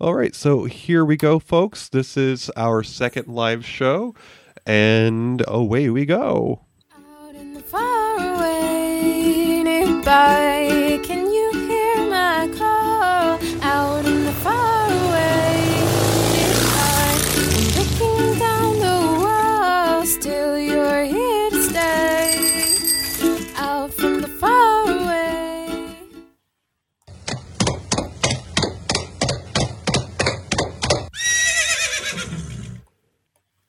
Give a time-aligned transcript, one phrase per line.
[0.00, 1.88] All right, so here we go, folks.
[1.88, 4.12] This is our second live show,
[4.66, 6.62] and away we go.
[6.92, 10.83] Out in the faraway nearby,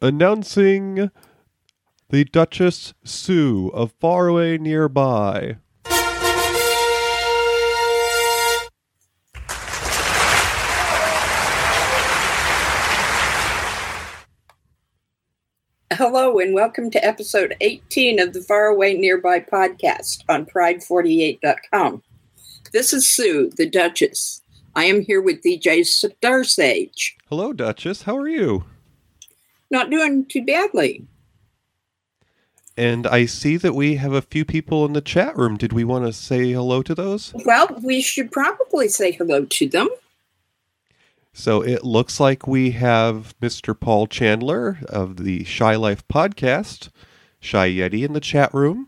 [0.05, 1.09] Announcing
[2.09, 5.57] the Duchess Sue of Faraway Nearby.
[15.91, 22.03] Hello, and welcome to episode 18 of the Faraway Nearby podcast on Pride48.com.
[22.71, 24.43] This is Sue, the Duchess.
[24.75, 27.13] I am here with DJ Starsage.
[27.27, 28.03] Hello, Duchess.
[28.03, 28.65] How are you?
[29.75, 31.05] Not doing too badly.
[32.77, 35.57] And I see that we have a few people in the chat room.
[35.57, 37.33] Did we want to say hello to those?
[37.43, 39.89] Well, we should probably say hello to them.
[41.33, 43.77] So it looks like we have Mr.
[43.77, 46.87] Paul Chandler of the Shy Life podcast,
[47.41, 48.87] Shy Yeti in the chat room,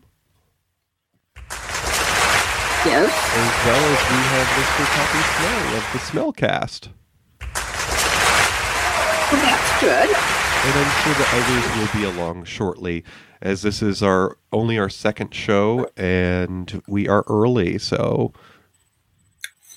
[2.86, 3.12] Yes.
[3.12, 4.86] as well as we have Mr.
[4.96, 6.88] Poppy Snow of the Smellcast.
[9.30, 10.16] Well, that's good.
[10.60, 13.04] And I'm sure that others will be along shortly,
[13.40, 17.78] as this is our only our second show, and we are early.
[17.78, 18.32] So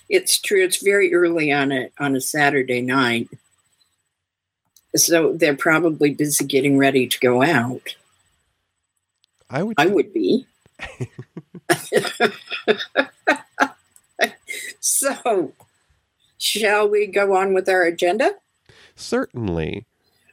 [0.10, 0.64] It's true.
[0.64, 3.30] It's very early on a on a Saturday night.
[4.96, 7.96] So they're probably busy getting ready to go out.
[9.50, 10.48] I would I would be.
[14.80, 15.54] so,
[16.38, 18.36] shall we go on with our agenda?
[19.02, 19.86] certainly.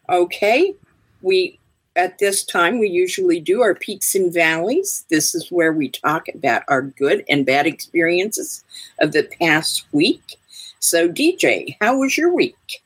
[0.09, 0.75] Okay.
[1.23, 1.59] We
[1.97, 5.05] at this time we usually do our peaks and valleys.
[5.11, 8.65] This is where we talk about our good and bad experiences
[9.01, 10.37] of the past week.
[10.79, 12.83] So, DJ, how was your week?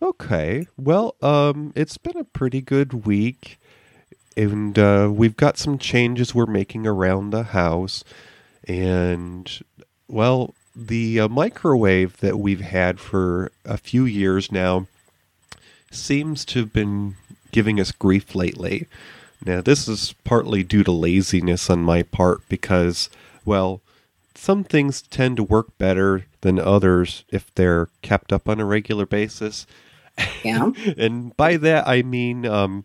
[0.00, 0.66] Okay.
[0.78, 3.58] Well, um, it's been a pretty good week,
[4.36, 8.04] and uh, we've got some changes we're making around the house,
[8.66, 9.60] and
[10.08, 14.86] well, the uh, microwave that we've had for a few years now
[15.94, 17.16] seems to have been
[17.52, 18.86] giving us grief lately.
[19.44, 23.10] Now, this is partly due to laziness on my part because,
[23.44, 23.80] well,
[24.34, 29.06] some things tend to work better than others if they're kept up on a regular
[29.06, 29.66] basis.
[30.42, 30.70] Yeah.
[30.98, 32.84] and by that I mean um,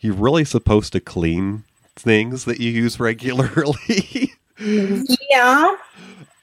[0.00, 1.64] you're really supposed to clean
[1.96, 4.32] things that you use regularly.
[4.58, 5.76] yeah.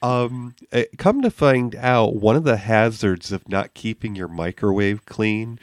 [0.02, 5.04] um, eh, come to find out, one of the hazards of not keeping your microwave
[5.06, 5.58] clean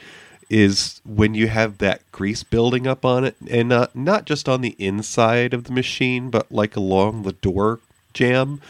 [0.50, 4.60] is when you have that grease building up on it, and not not just on
[4.60, 7.78] the inside of the machine, but like along the door
[8.12, 8.60] jamb.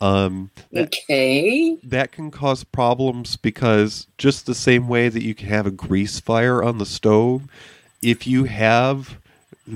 [0.00, 1.78] Um, that, Okay.
[1.82, 6.20] that can cause problems because just the same way that you can have a grease
[6.20, 7.42] fire on the stove,
[8.02, 9.16] if you have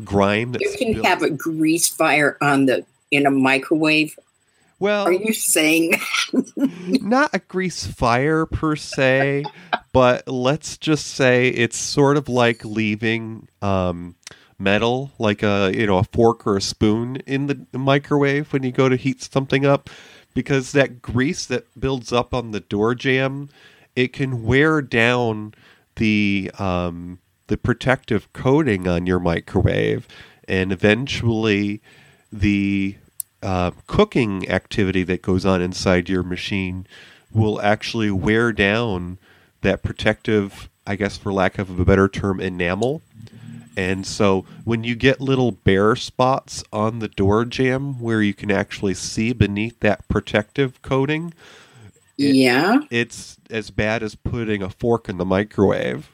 [0.05, 4.19] grime that's You can built- have a grease fire on the in a microwave.
[4.79, 6.01] Well, Are you saying
[6.57, 9.45] not a grease fire per se,
[9.93, 14.15] but let's just say it's sort of like leaving um,
[14.59, 18.73] metal, like a you know a fork or a spoon in the microwave when you
[18.73, 19.91] go to heat something up,
[20.35, 23.49] because that grease that builds up on the door jamb,
[23.97, 25.55] it can wear down
[25.97, 27.19] the um,
[27.49, 30.07] the protective coating on your microwave,
[30.47, 31.83] and eventually
[32.33, 32.97] the
[33.43, 36.87] uh, cooking activity that goes on inside your machine
[37.33, 39.19] will actually wear down
[39.63, 43.03] that protective, I guess, for lack of a better term, enamel.
[43.77, 48.51] And so when you get little bare spots on the door jamb where you can
[48.51, 51.33] actually see beneath that protective coating,
[52.19, 52.79] It- Yeah.
[52.91, 56.11] it's as bad as putting a fork in the microwave.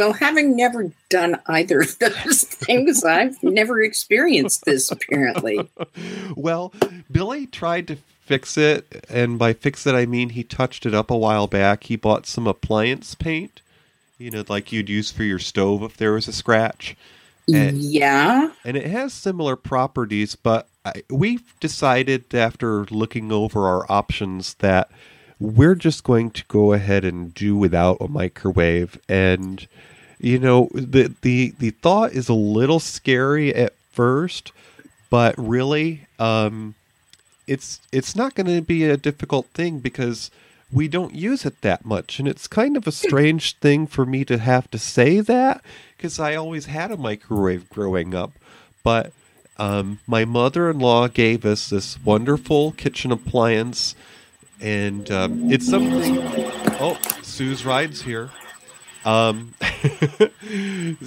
[0.00, 5.68] Well, having never done either of those things, I've never experienced this apparently.
[6.36, 6.72] well,
[7.12, 11.10] Billy tried to fix it, and by fix it, I mean he touched it up
[11.10, 11.84] a while back.
[11.84, 13.60] He bought some appliance paint,
[14.16, 16.96] you know, like you'd use for your stove if there was a scratch.
[17.52, 18.52] And- yeah.
[18.64, 24.90] and it has similar properties, but I, we've decided after looking over our options that
[25.38, 28.98] we're just going to go ahead and do without a microwave.
[29.10, 29.68] And
[30.20, 34.52] you know, the the the thought is a little scary at first,
[35.08, 36.74] but really, um,
[37.46, 40.30] it's it's not going to be a difficult thing because
[40.72, 42.18] we don't use it that much.
[42.18, 45.62] And it's kind of a strange thing for me to have to say that
[45.96, 48.32] because I always had a microwave growing up.
[48.84, 49.12] But
[49.56, 53.94] um, my mother in law gave us this wonderful kitchen appliance.
[54.60, 56.18] And um, it's something.
[56.78, 58.30] Oh, Sue's Ride's here.
[59.04, 59.54] Um,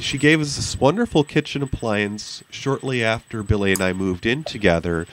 [0.00, 5.06] she gave us this wonderful kitchen appliance shortly after Billy and I moved in together.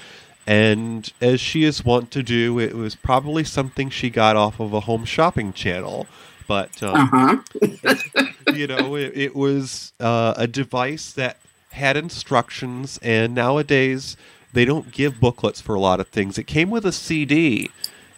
[0.45, 4.73] And as she is wont to do, it was probably something she got off of
[4.73, 6.07] a home shopping channel.
[6.47, 8.23] But, um, Uh-huh.
[8.53, 11.37] you know, it, it was uh, a device that
[11.71, 12.97] had instructions.
[13.01, 14.15] And nowadays,
[14.53, 16.37] they don't give booklets for a lot of things.
[16.37, 17.69] It came with a CD.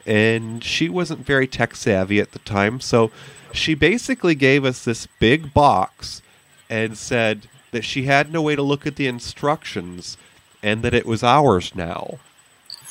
[0.06, 2.80] And she wasn't very tech savvy at the time.
[2.80, 3.12] So
[3.54, 6.22] she basically gave us this big box
[6.70, 10.18] and said that she had no way to look at the instructions
[10.64, 12.20] and that it was ours now.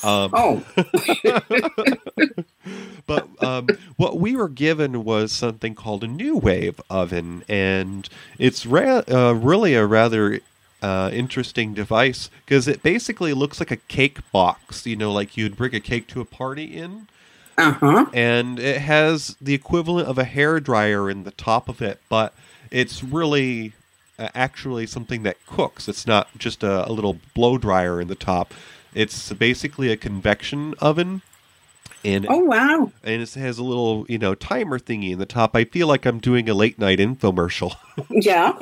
[0.01, 0.65] Um, Oh,
[3.05, 3.67] but um,
[3.97, 8.07] what we were given was something called a NuWave oven, and
[8.37, 10.39] it's ra- uh, really a rather
[10.81, 14.85] uh, interesting device because it basically looks like a cake box.
[14.85, 17.07] You know, like you'd bring a cake to a party in,
[17.57, 18.05] uh-huh.
[18.13, 22.33] and it has the equivalent of a hair dryer in the top of it, but
[22.71, 23.73] it's really
[24.17, 25.87] uh, actually something that cooks.
[25.87, 28.53] It's not just a, a little blow dryer in the top.
[28.93, 31.21] It's basically a convection oven,
[32.05, 32.91] and Oh, wow.
[33.03, 35.55] and it has a little you know timer thingy in the top.
[35.55, 37.75] I feel like I'm doing a late night infomercial,
[38.09, 38.53] Yeah.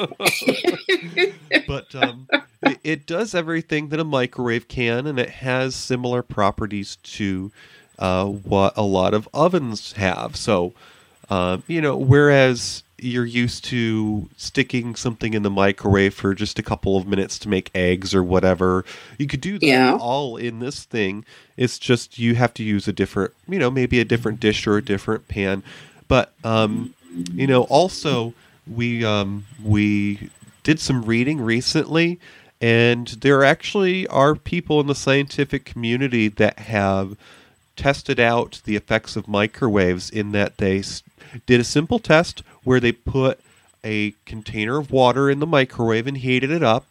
[1.68, 2.28] but um,
[2.62, 7.52] it, it does everything that a microwave can, and it has similar properties to
[8.00, 10.36] uh, what a lot of ovens have.
[10.36, 10.74] So,
[11.30, 16.64] uh, you know, whereas you're used to sticking something in the microwave for just a
[16.64, 18.84] couple of minutes to make eggs or whatever,
[19.18, 19.96] you could do that Yeah.
[20.00, 21.24] all in this thing.
[21.58, 24.78] It's just you have to use a different, you know, maybe a different dish or
[24.78, 25.64] a different pan.
[26.08, 26.94] But um,
[27.34, 28.34] you know, also
[28.68, 30.30] we um, we
[30.64, 32.20] did some reading recently,
[32.62, 37.16] and there actually are people in the scientific community that have
[37.76, 40.84] tested out the effects of microwaves in that they
[41.46, 43.40] did a simple test where they put
[43.84, 46.86] a container of water in the microwave and heated it up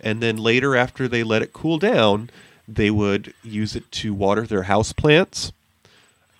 [0.00, 2.28] and then later after they let it cool down
[2.66, 5.52] they would use it to water their house plants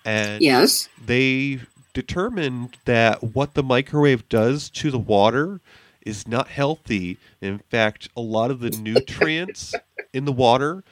[0.05, 0.89] and Yes.
[1.03, 1.61] they
[1.93, 5.61] determined that what the microwave does to the water
[6.05, 7.17] is not healthy.
[7.39, 9.73] In fact, a lot of the nutrients
[10.11, 10.83] in the water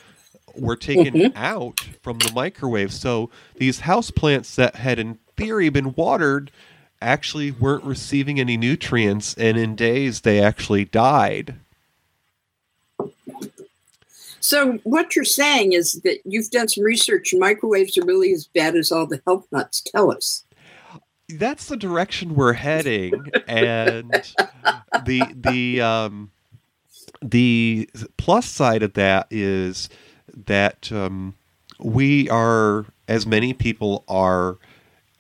[0.56, 1.38] were taken mm-hmm.
[1.38, 2.94] out from the microwave.
[2.94, 6.52] So these house plants that had in theory been watered
[7.02, 11.56] actually weren't receiving any nutrients and in days they actually died.
[14.40, 18.48] So what you're saying is that you've done some research and microwaves are really as
[18.48, 20.44] bad as all the health nuts tell us.
[21.38, 23.14] that's the direction we're heading
[23.48, 24.34] and
[25.06, 26.30] the the um
[27.22, 29.90] the plus side of that is
[30.48, 31.36] that um,
[31.80, 34.58] we are as many people are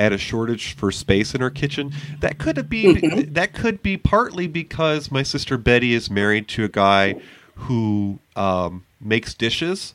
[0.01, 4.47] at a shortage for space in our kitchen that could be that could be partly
[4.47, 7.15] because my sister Betty is married to a guy
[7.55, 9.93] who um, makes dishes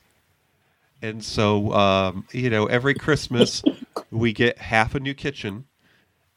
[1.03, 3.63] and so um, you know every christmas
[4.11, 5.65] we get half a new kitchen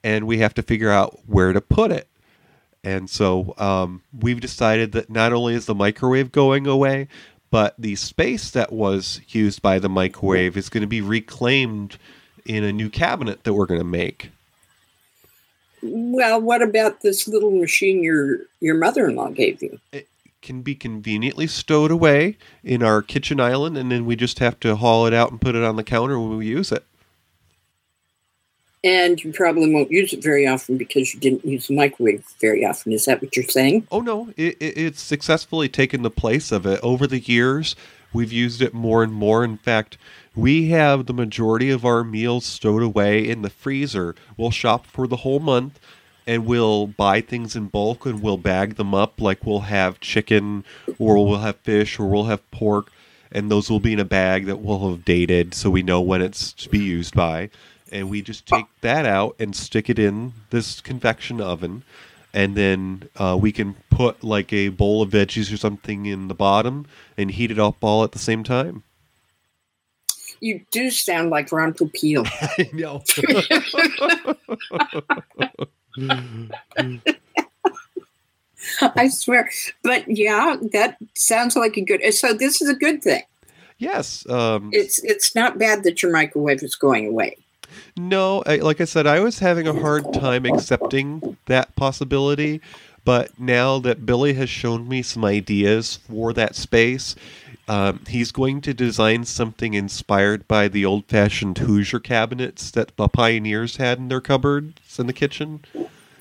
[0.04, 2.08] and we have to figure out where to put it.
[2.84, 7.08] And so um, we've decided that not only is the microwave going away,
[7.52, 11.98] but the space that was used by the microwave is going to be reclaimed
[12.46, 14.32] in a new cabinet that we're going to make.
[15.82, 19.80] Well, what about this little machine your your mother-in-law gave you?
[19.92, 20.08] It
[20.42, 24.76] can be conveniently stowed away in our kitchen island, and then we just have to
[24.76, 26.84] haul it out and put it on the counter when we use it.
[28.82, 32.66] And you probably won't use it very often because you didn't use the microwave very
[32.66, 32.94] often.
[32.94, 33.86] Is that what you're saying?
[33.92, 37.76] Oh no, it, it, it's successfully taken the place of it over the years.
[38.12, 39.44] We've used it more and more.
[39.44, 39.98] In fact,
[40.36, 44.16] we have the majority of our meals stowed away in the freezer.
[44.38, 45.80] We'll shop for the whole month,
[46.26, 49.20] and we'll buy things in bulk and we'll bag them up.
[49.20, 50.64] Like we'll have chicken,
[50.98, 52.92] or we'll have fish, or we'll have pork,
[53.32, 56.22] and those will be in a bag that we'll have dated, so we know when
[56.22, 57.50] it's to be used by.
[57.92, 61.84] And we just take that out and stick it in this convection oven
[62.34, 66.36] and then uh, we can put like a bowl of veggies or something in the
[66.36, 66.86] bottom
[67.18, 68.84] and heat it up all at the same time.
[70.42, 72.26] You do sound like Ron Popeil.
[72.58, 73.04] I know.
[78.82, 79.50] I swear.
[79.84, 82.14] But yeah, that sounds like a good.
[82.14, 83.24] So this is a good thing.
[83.78, 84.28] yes.
[84.30, 87.38] Um, It's it's not bad that your microwave is going away.
[87.98, 92.62] No, I, like I said, I was having a hard time accepting that possibility.
[93.06, 97.16] But now that Billy has shown me some ideas for that space,
[97.68, 103.08] um, he's going to design something inspired by the old fashioned Hoosier cabinets that the
[103.08, 105.64] pioneers had in their cupboards in the kitchen.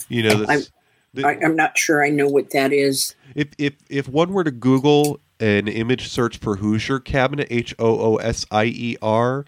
[0.09, 0.71] You know, this,
[1.15, 3.15] the- I, I'm not sure I know what that is.
[3.35, 7.99] if, if, if one were to Google an image search for Hoosier cabinet, H O
[8.15, 9.45] O S I E R,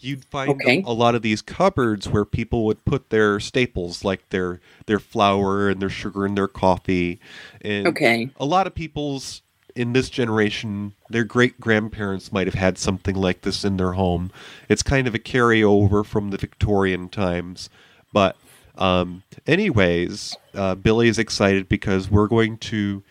[0.00, 0.82] you'd find Okay.
[0.86, 5.68] a, lot of these cupboards where people would put their staples like their their flour
[5.68, 7.18] and their sugar and their coffee.
[7.60, 8.30] And Okay.
[8.38, 9.42] a lot of people's
[9.74, 14.32] in this generation, their great grandparents might have had something like this in their home.
[14.68, 17.70] It's kind of a carryover from the Victorian times.
[18.12, 18.36] But,
[18.76, 23.04] um, anyways, uh, Billy is excited because we're going to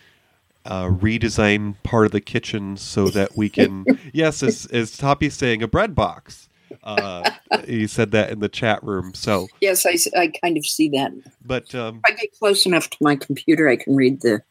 [0.66, 5.64] uh, redesign part of the kitchen so that we can, yes, as, as Toppy's saying,
[5.64, 6.47] a bread box.
[6.84, 7.24] Uh,
[7.66, 9.14] he said that in the chat room.
[9.14, 11.12] So, Yes, I, I kind of see that.
[11.44, 14.42] But um, I get close enough to my computer, I can read the.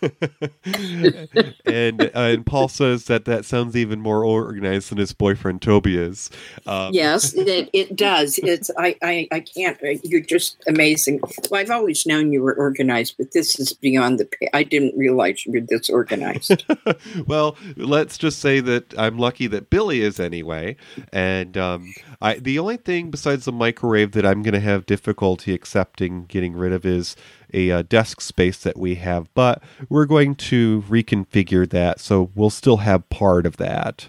[1.66, 5.96] and uh, and Paul says that that sounds even more organized than his boyfriend Toby
[5.96, 6.30] is.
[6.66, 8.38] Um, Yes, it, it does.
[8.38, 9.76] It's I, I I can't.
[9.82, 11.20] uh, You're just amazing.
[11.50, 14.28] Well, I've always known you were organized, but this is beyond the.
[14.54, 16.64] I didn't realize you were this organized.
[17.26, 20.76] well, let's just say that I'm lucky that Billy is anyway.
[21.12, 25.52] And um, I the only thing besides the microwave that I'm going to have difficulty
[25.54, 27.16] accepting getting rid of is
[27.52, 29.32] a uh, desk space that we have.
[29.34, 34.08] But we're going to reconfigure that, so we'll still have part of that.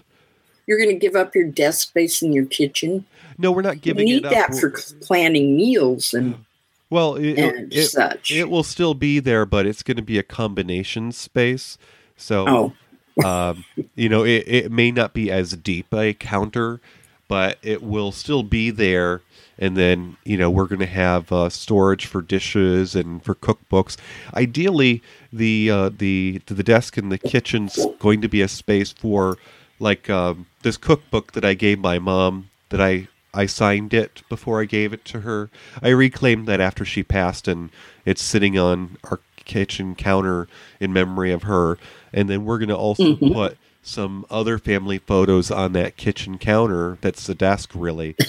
[0.66, 3.04] You're going to give up your desk space in your kitchen.
[3.38, 4.30] No, we're not You giving need it up.
[4.32, 4.70] We need that for
[5.00, 6.44] planning meals and,
[6.90, 8.30] well, it, and it, such.
[8.30, 11.78] it will still be there, but it's going to be a combination space.
[12.16, 12.72] So oh,
[13.24, 16.80] um, you know, it, it may not be as deep a counter,
[17.28, 19.22] but it will still be there.
[19.60, 23.98] And then, you know, we're going to have uh, storage for dishes and for cookbooks.
[24.32, 25.02] Ideally,
[25.32, 29.36] the uh, the the desk in the kitchen's going to be a space for,
[29.78, 34.62] like, um, this cookbook that I gave my mom that I I signed it before
[34.62, 35.50] I gave it to her.
[35.82, 37.68] I reclaimed that after she passed, and
[38.06, 40.48] it's sitting on our kitchen counter
[40.80, 41.76] in memory of her.
[42.12, 43.32] And then we're going to also Mhm.
[43.34, 46.98] put some other family photos on that kitchen counter.
[47.02, 48.16] That's the desk, really.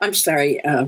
[0.00, 0.64] I'm sorry.
[0.64, 0.86] Uh,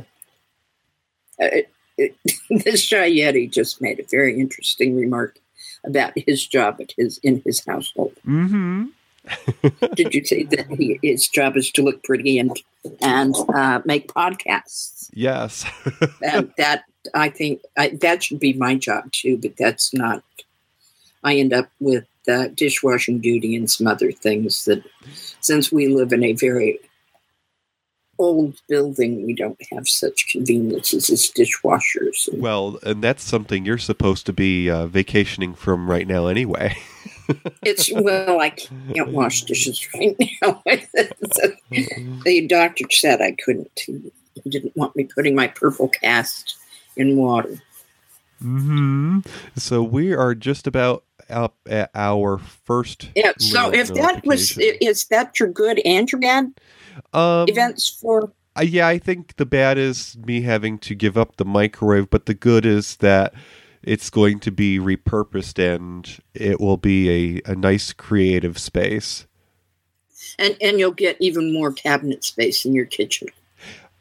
[1.38, 2.16] it, it,
[2.64, 5.38] this Yeti just made a very interesting remark
[5.84, 8.14] about his job at his in his household.
[8.26, 8.86] Mm-hmm.
[9.94, 12.60] Did you say that he, his job is to look pretty and
[13.00, 15.10] and uh, make podcasts?
[15.12, 15.64] Yes.
[16.22, 19.38] And that I think I, that should be my job too.
[19.38, 20.22] But that's not.
[21.24, 24.82] I end up with uh, dishwashing duty and some other things that,
[25.40, 26.80] since we live in a very
[28.22, 32.28] old building, we don't have such conveniences as dishwashers.
[32.28, 36.76] And well, and that's something you're supposed to be uh, vacationing from right now, anyway.
[37.62, 40.62] it's well, I can't wash dishes right now.
[40.66, 43.80] the doctor said I couldn't.
[43.86, 46.56] He didn't want me putting my purple cast
[46.96, 47.60] in water.
[48.42, 49.20] Mm-hmm.
[49.56, 53.10] So we are just about up at our first.
[53.14, 53.32] Yeah.
[53.38, 56.52] So if that was, is that your good and your bad
[57.12, 58.32] um, events for?
[58.56, 62.26] Uh, yeah, I think the bad is me having to give up the microwave, but
[62.26, 63.32] the good is that
[63.82, 69.26] it's going to be repurposed and it will be a, a nice creative space.
[70.38, 73.28] And and you'll get even more cabinet space in your kitchen,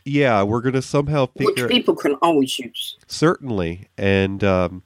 [0.05, 2.97] Yeah, we're going to somehow figure which people can always use.
[3.07, 3.87] certainly.
[3.97, 4.83] And um,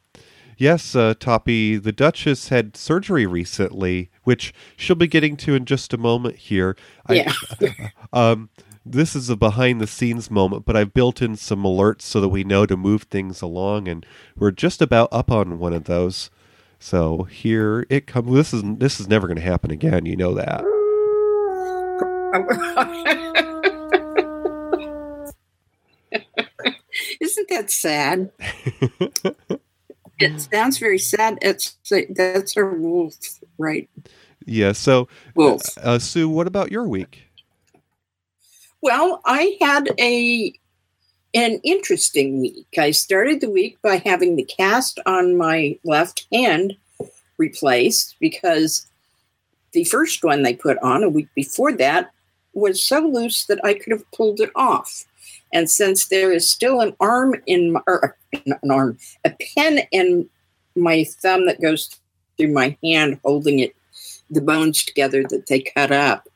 [0.57, 5.93] yes, uh, Toppy, the Duchess had surgery recently, which she'll be getting to in just
[5.93, 6.75] a moment here.
[7.09, 7.33] Yeah.
[8.13, 8.49] um,
[8.85, 12.29] this is a behind the scenes moment, but I've built in some alerts so that
[12.29, 14.05] we know to move things along, and
[14.35, 16.29] we're just about up on one of those.
[16.77, 18.31] So here it comes.
[18.31, 20.05] This is this is never going to happen again.
[20.05, 20.63] You know that.
[27.19, 28.31] Isn't that sad?
[30.19, 31.39] it sounds very sad.
[31.41, 31.77] It's
[32.09, 33.15] that's a wolf,
[33.57, 33.89] right?
[34.45, 34.71] yeah.
[34.71, 35.07] So,
[35.81, 37.23] uh, Sue, what about your week?
[38.81, 40.53] Well, I had a
[41.33, 42.67] an interesting week.
[42.77, 46.77] I started the week by having the cast on my left hand
[47.37, 48.87] replaced because
[49.73, 52.11] the first one they put on a week before that
[52.53, 55.05] was so loose that I could have pulled it off.
[55.51, 60.29] And since there is still an arm in my, or an arm, a pen in
[60.75, 61.99] my thumb that goes
[62.37, 63.75] through my hand holding it,
[64.29, 66.27] the bones together that they cut up,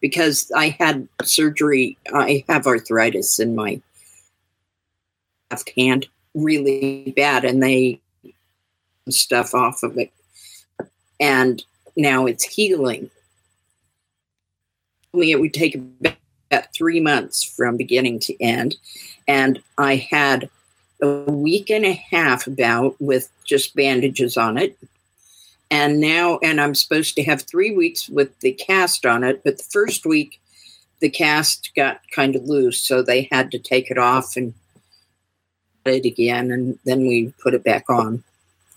[0.00, 1.98] because I had surgery.
[2.12, 3.80] I have arthritis in my
[5.50, 8.00] left hand really bad, and they
[9.08, 10.10] stuff off of it,
[11.20, 11.64] and
[11.96, 13.10] now it's healing.
[15.14, 18.76] I mean, it would take about three months from beginning to end,
[19.26, 20.50] and I had
[21.02, 24.76] a week and a half about with just bandages on it
[25.70, 29.58] and now and i'm supposed to have three weeks with the cast on it but
[29.58, 30.40] the first week
[31.00, 34.54] the cast got kind of loose so they had to take it off and
[35.84, 38.22] put it again and then we put it back on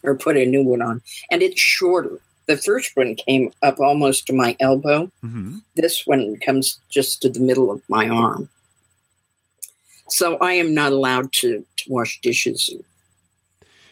[0.04, 1.02] or put a new one on.
[1.32, 2.20] And it's shorter.
[2.48, 5.12] The first one came up almost to my elbow.
[5.22, 8.50] Hmm this one comes just to the middle of my arm.
[10.10, 12.70] So i am not allowed to, to wash dishes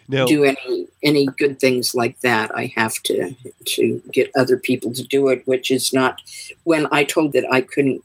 [0.09, 2.55] Now, do any any good things like that.
[2.55, 3.35] I have to
[3.65, 6.21] to get other people to do it, which is not.
[6.63, 8.03] When I told that I couldn't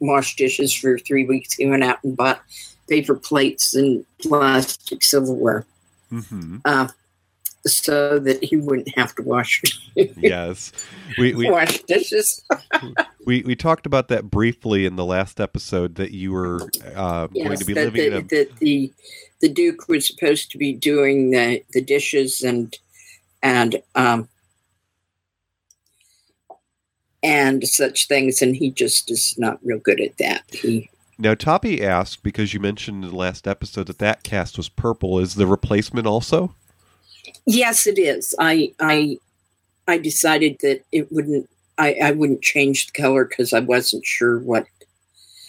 [0.00, 2.42] wash dishes for three weeks, he went out and bought
[2.88, 5.66] paper plates and plastic silverware
[6.12, 6.60] mhm.
[6.64, 6.88] uh,
[7.66, 9.62] so that he wouldn't have to wash
[9.94, 10.72] yes,
[11.18, 12.42] we we, wash dishes.
[13.26, 16.60] we we talked about that briefly in the last episode that you were
[16.94, 18.92] uh, going Yes, to be that living the, in a that the
[19.40, 22.74] the Duke was supposed to be doing the the dishes and
[23.42, 24.28] and um
[27.22, 30.42] and such things, and he just is not real good at that.
[30.54, 34.68] He Now, Toppy asked because you mentioned in the last episode that that cast was
[34.68, 35.18] purple.
[35.18, 36.54] Is the replacement also?
[37.44, 38.34] yes, it is.
[38.38, 39.18] I I
[39.88, 41.48] I decided that it wouldn't.
[41.78, 44.66] I, I wouldn't change the color because I wasn't sure what.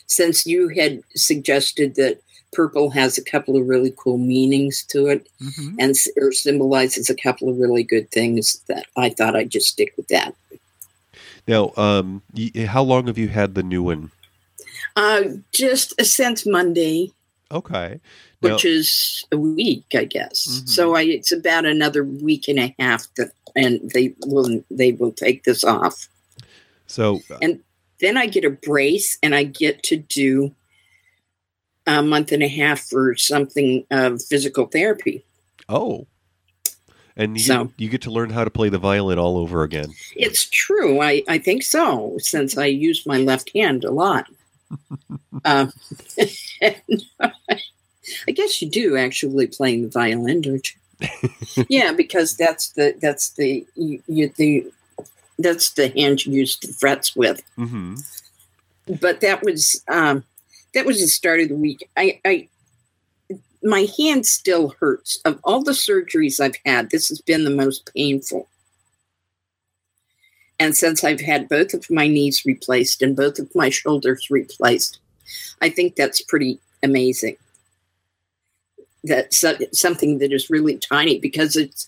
[0.10, 2.22] Since you had suggested that
[2.54, 5.76] purple has a couple of really cool meanings to it, Mm-hmm.
[5.80, 9.68] and s- or symbolizes a couple of really good things that I thought I'd just
[9.68, 10.34] stick with that.
[11.48, 12.22] Now, um,
[12.68, 14.12] how long have you had the new one?
[14.96, 17.12] Uh, just since Monday,
[17.50, 18.00] Okay.
[18.42, 20.48] Now, which is a week, I guess.
[20.48, 20.70] Mhm.
[20.70, 25.14] So I, it's about another week and a half that, and they will they will
[25.14, 26.10] take this off.
[26.88, 27.62] So and
[28.00, 30.54] Then I get a brace, and I get to do
[31.86, 35.24] a month and a half for something of physical therapy.
[35.70, 36.06] oh,
[37.16, 39.94] and you So- you get to learn how to play the violin all over again.
[40.16, 41.02] It's true.
[41.02, 44.28] I, I think so, since I use my left hand a lot.
[45.46, 45.68] uh,
[48.28, 51.10] I guess you do actually playing the violin, don't you?
[51.70, 54.72] yeah, because that's the that's the you, you the
[55.40, 57.42] that's the hand you use the frets with.
[57.56, 57.96] hmm
[59.00, 60.24] But that was um,
[60.74, 61.88] that was the start of the week.
[61.96, 62.48] I, I
[63.64, 65.20] my hand still hurts.
[65.26, 68.48] Of all the surgeries I've had, this has been the most painful.
[70.60, 75.00] And since I've had both of my knees replaced and both of my shoulders replaced,
[75.62, 77.38] I think that's pretty amazing.
[79.04, 81.88] That's something that is really tiny because it's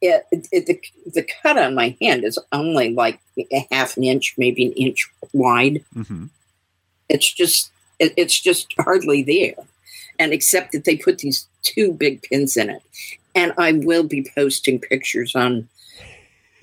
[0.00, 4.34] it, it, the, the cut on my hand is only like a half an inch,
[4.38, 5.84] maybe an inch wide.
[5.92, 6.26] hmm
[7.08, 9.64] It's just it, it's just hardly there,
[10.18, 12.82] and except that they put these two big pins in it,
[13.34, 15.68] and I will be posting pictures on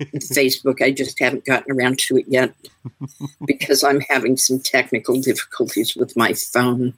[0.00, 0.82] Facebook.
[0.82, 2.54] I just haven't gotten around to it yet
[3.46, 6.94] because I'm having some technical difficulties with my phone.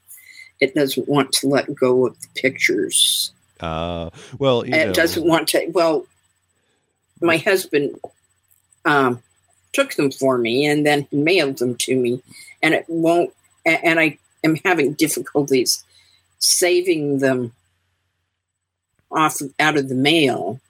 [0.61, 3.33] It doesn't want to let go of the pictures.
[3.61, 5.66] Uh, well, you it know, doesn't want to.
[5.72, 6.07] Well,
[7.20, 7.98] my husband
[8.85, 9.22] um,
[9.72, 12.22] took them for me and then mailed them to me,
[12.62, 13.33] and it won't.
[13.66, 15.85] And I am having difficulties
[16.38, 17.52] saving them
[19.11, 20.61] off out of the mail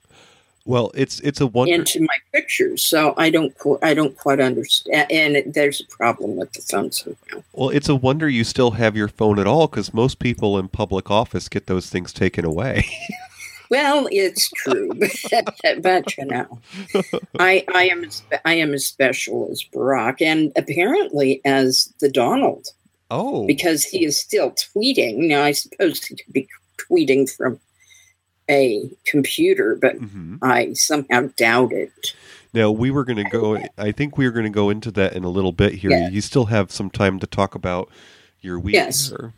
[0.65, 1.73] well, it's it's a wonder.
[1.73, 2.83] into my pictures.
[2.83, 3.53] So I don't.
[3.81, 5.11] I don't quite understand.
[5.11, 7.43] And it, there's a problem with the phone somehow.
[7.53, 10.67] Well, it's a wonder you still have your phone at all because most people in
[10.67, 12.85] public office get those things taken away.
[13.71, 14.89] Well, it's true,
[15.81, 16.59] but you know,
[17.39, 18.09] I I am
[18.43, 22.67] I am as special as Barack, and apparently as the Donald,
[23.09, 25.29] oh, because he is still tweeting.
[25.29, 27.61] Now, I suppose he could be tweeting from
[28.49, 32.13] a computer, but hmm I somehow doubt it.
[32.53, 33.57] Now we were going to go.
[33.77, 35.91] I think we were going to go into that in a little bit here.
[35.91, 36.09] Yeah.
[36.09, 37.89] You still have some time to talk about
[38.41, 38.75] your week.
[38.75, 39.13] Yes.
[39.13, 39.33] or-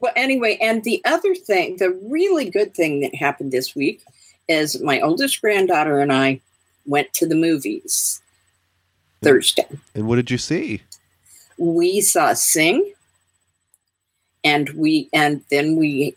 [0.00, 4.02] Well, anyway, and the other thing, the really good thing that happened this week
[4.48, 6.40] is my oldest granddaughter and I
[6.86, 8.22] went to the movies
[9.22, 9.66] Thursday.
[9.94, 10.82] And what did you see?
[11.56, 12.92] we saw Sing,
[14.42, 16.14] and we and then we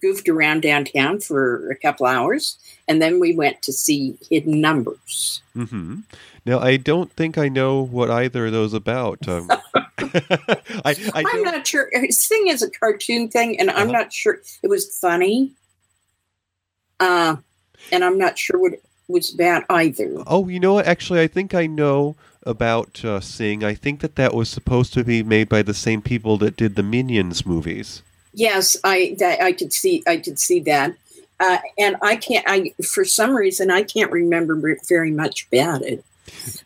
[0.00, 5.42] goofed around downtown for a couple hours, and then we went to see Hidden Numbers.
[5.56, 6.00] mm-hmm.
[6.46, 9.28] Now, I don't think I know what either of those about.
[9.28, 9.48] Um,
[10.84, 11.90] I, I I'm don't, not sure.
[12.10, 13.98] Sing is a cartoon thing, and I'm Uh-huh.
[13.98, 15.52] not sure it was funny.
[16.98, 17.36] Uh,
[17.92, 18.74] and I'm not sure what
[19.08, 20.22] was about either.
[20.26, 20.86] Oh, you know what?
[20.86, 23.64] Actually, I think I know about uh, Sing.
[23.64, 26.76] I think that that was supposed to be made by the same people that did
[26.76, 28.02] the Minions movies.
[28.32, 30.94] Yes, I that I could see I could see that,
[31.40, 32.44] uh, and I can't.
[32.48, 36.04] I for some reason I can't remember very much about it,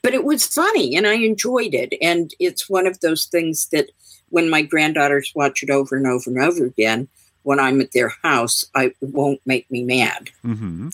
[0.02, 1.94] but it was funny and I enjoyed it.
[2.00, 3.90] And it's one of those things that
[4.30, 7.08] when my granddaughters watch it over and over and over again,
[7.42, 10.88] when I'm at their house, I it won't make me mad hmm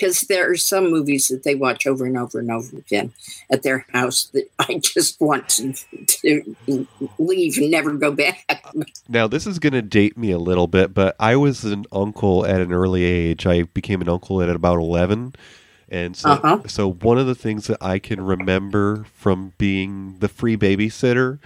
[0.00, 3.12] because there are some movies that they watch over and over and over again
[3.50, 5.74] at their house that I just want to,
[6.06, 8.64] to leave and never go back.
[9.08, 12.46] Now, this is going to date me a little bit, but I was an uncle
[12.46, 13.46] at an early age.
[13.46, 15.34] I became an uncle at about 11.
[15.90, 16.60] And so, Uh-huh.
[16.66, 21.38] so one of the things that I can remember from being the free babysitter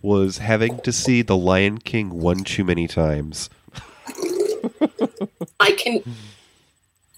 [0.00, 3.50] was having to see The Lion King one too many times.
[5.60, 6.02] I can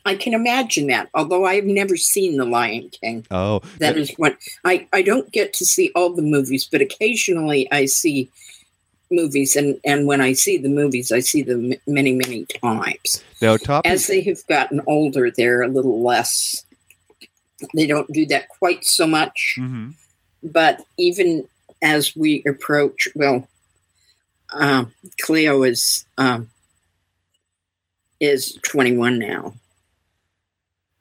[0.05, 1.09] I can imagine that.
[1.15, 3.25] Although I have never seen The Lion King.
[3.31, 7.71] Oh, That is what I, I don't get to see all the movies, but occasionally
[7.71, 8.29] I see
[9.13, 13.23] movies and, and when I see the movies I see them many, many times.
[13.41, 13.89] now Toppy.
[13.89, 16.65] As they have gotten older, they're a little less
[17.75, 19.57] they don't do that quite so much.
[19.59, 19.95] Mhm.
[20.43, 21.49] But even
[21.83, 23.49] as we approach well
[24.55, 26.51] um, Cleo is um,
[28.21, 29.55] is 21 now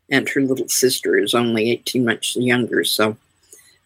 [0.09, 3.15] and her little sister is only 18 months younger so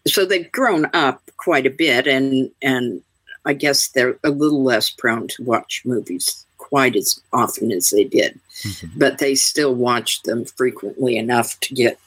[0.06, 3.02] so they've grown up quite a bit and and
[3.44, 8.04] i guess they're a little less prone to watch movies quite as often as they
[8.04, 8.90] did Mhm.
[8.96, 11.98] but they still watch them frequently enough to get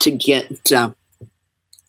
[0.00, 0.90] to get uh,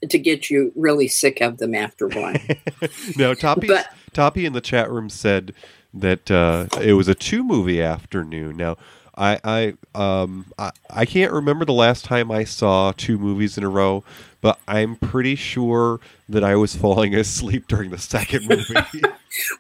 [0.10, 2.36] to get you really sick of them after while
[3.18, 5.54] now Toppy but Toppy in the chat room said
[5.94, 8.58] that uh, it was a two movie afternoon.
[8.58, 8.78] Now,
[9.16, 13.64] I I um I, I can't remember the last time I saw two movies in
[13.64, 14.04] a row,
[14.42, 19.02] but I'm pretty sure that I was falling asleep during the second movie.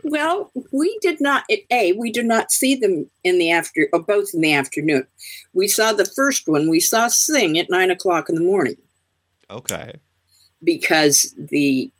[0.03, 1.43] Well, we did not.
[1.71, 5.05] A, we did not see them in the after, or both in the afternoon.
[5.53, 6.69] We saw the first one.
[6.69, 8.77] We saw Sing at nine o'clock in the morning
[9.49, 9.93] okay.
[10.63, 11.91] because the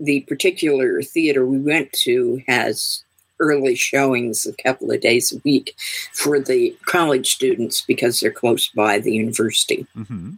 [0.00, 3.02] the particular theater we went to has
[3.40, 5.74] early showings a couple of days a week
[6.12, 9.86] for the college students because they're close by the university.
[9.94, 10.32] hmm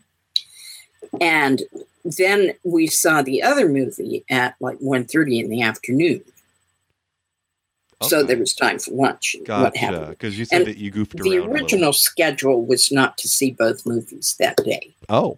[1.21, 1.63] And
[2.05, 6.23] then we saw the other movie at like 1.30 in the afternoon.
[8.03, 9.37] So there was time for lunch.
[9.41, 9.79] What Gotcha.
[9.79, 10.09] happened?
[10.11, 11.25] Because you said And that you goofed around.
[11.25, 11.53] The a little.
[11.53, 15.37] original schedule was not to see both movies that day Oh.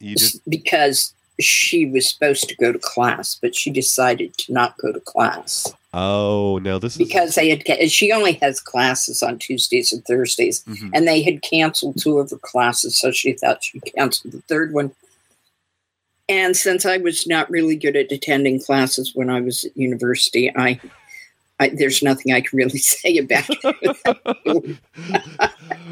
[0.00, 4.76] You just because she was supposed to go to class, but she decided to not
[4.78, 7.90] go to class oh no this is because they had.
[7.90, 10.90] She only has classes on Tuesdays and Thursdays, Mhm.
[10.94, 14.72] and they had canceled two of her classes, so she thought she canceled the third
[14.72, 14.92] one.
[16.28, 20.48] And since I was not really good at attending classes when I was at university,
[20.54, 20.78] I,
[21.60, 24.78] I there's nothing I can really say about it.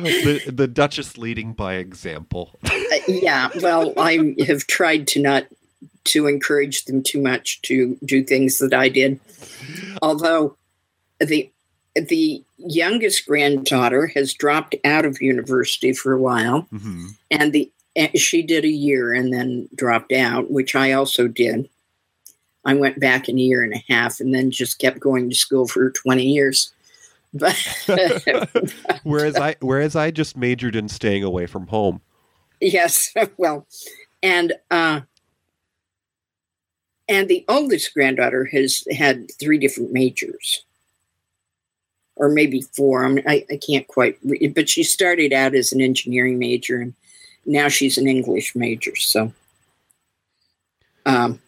[0.03, 2.59] the the Duchess leading by example.
[2.65, 5.47] Uh, yeah, well, I have tried to not
[6.05, 9.21] to encourage them too much to do things that I did.
[10.03, 10.57] Although
[11.21, 11.51] the
[11.95, 18.17] the youngest granddaughter has dropped out of university for a while, hmm and the and
[18.19, 21.69] she did a year and then dropped out, which I also did.
[22.69, 25.35] I went back in a year and a half, and then just kept going to
[25.35, 26.71] school for twenty years.
[27.33, 27.57] But
[29.05, 32.03] Whereas I whereas I just majored in staying away from home.
[32.61, 33.67] Yes, well,
[34.23, 35.01] and uh,
[37.09, 40.63] and the oldest granddaughter has had three different majors,
[42.17, 43.03] or maybe four.
[43.03, 46.93] I'm, I I can't quite, re- but she started out as an engineering major, and
[47.47, 48.95] now she's an English major.
[48.95, 49.33] So,
[51.07, 51.41] um,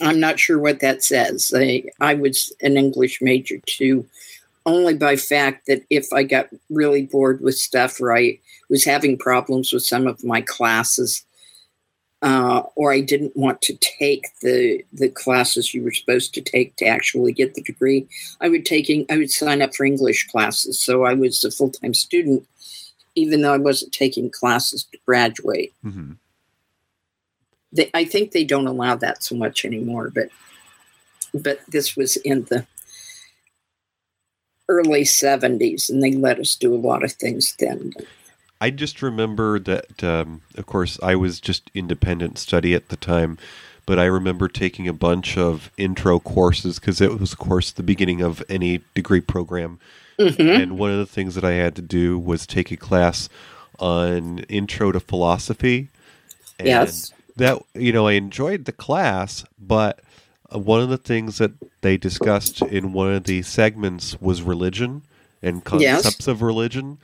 [0.00, 1.52] I'm not sure what that says.
[1.54, 4.06] I I was an English major too,
[4.66, 9.18] only by fact that if I got really bored with stuff or I was having
[9.18, 11.24] problems with some of my classes,
[12.22, 16.76] uh, or I didn't want to take the the classes you were supposed to take
[16.76, 18.06] to actually get the degree.
[18.40, 21.70] I would taking I would sign up for English classes, so I was a full
[21.70, 22.46] time student,
[23.14, 25.72] even though I wasn't taking classes to graduate.
[25.82, 26.12] hmm
[27.74, 30.28] They, I think they don't allow that so much anymore, but
[31.34, 32.66] but this was in the
[34.68, 37.92] early 70s, and they let us do a lot of things then.
[38.60, 43.36] I just remember that, um, of course, I was just independent study at the time,
[43.84, 47.82] but I remember taking a bunch of intro courses because it was, of course, the
[47.82, 49.80] beginning of any degree program.
[50.18, 50.62] Mhm.
[50.62, 53.28] And one of the things that I had to do was take a class
[53.78, 55.88] on intro to philosophy.
[56.58, 57.12] And Yes.
[57.36, 60.00] That, you know, I enjoyed the class, but
[60.54, 65.02] uh, one of the things that they discussed in one of the segments was religion
[65.42, 66.02] and Yes.
[66.02, 66.98] concepts of religion.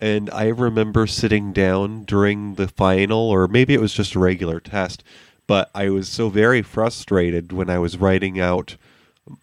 [0.00, 4.58] And I remember sitting down during the final, or maybe it was just a regular
[4.58, 5.04] test,
[5.46, 8.76] but I was so very frustrated when I was writing out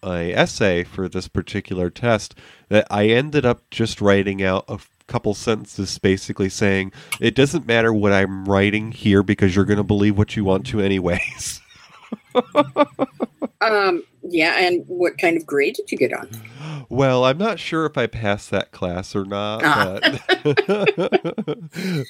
[0.02, 2.34] my essay for this particular test
[2.68, 4.78] that I ended up just writing out a
[5.12, 9.84] couple sentences basically saying, it doesn't matter what I'm writing here because you're going to
[9.84, 11.60] believe what you want to, anyways.
[13.60, 16.28] Um, yeah, and what kind of grade did you get on?
[16.88, 20.00] Well, I'm not sure if I passed that class or not, Ah.
[20.02, 20.20] but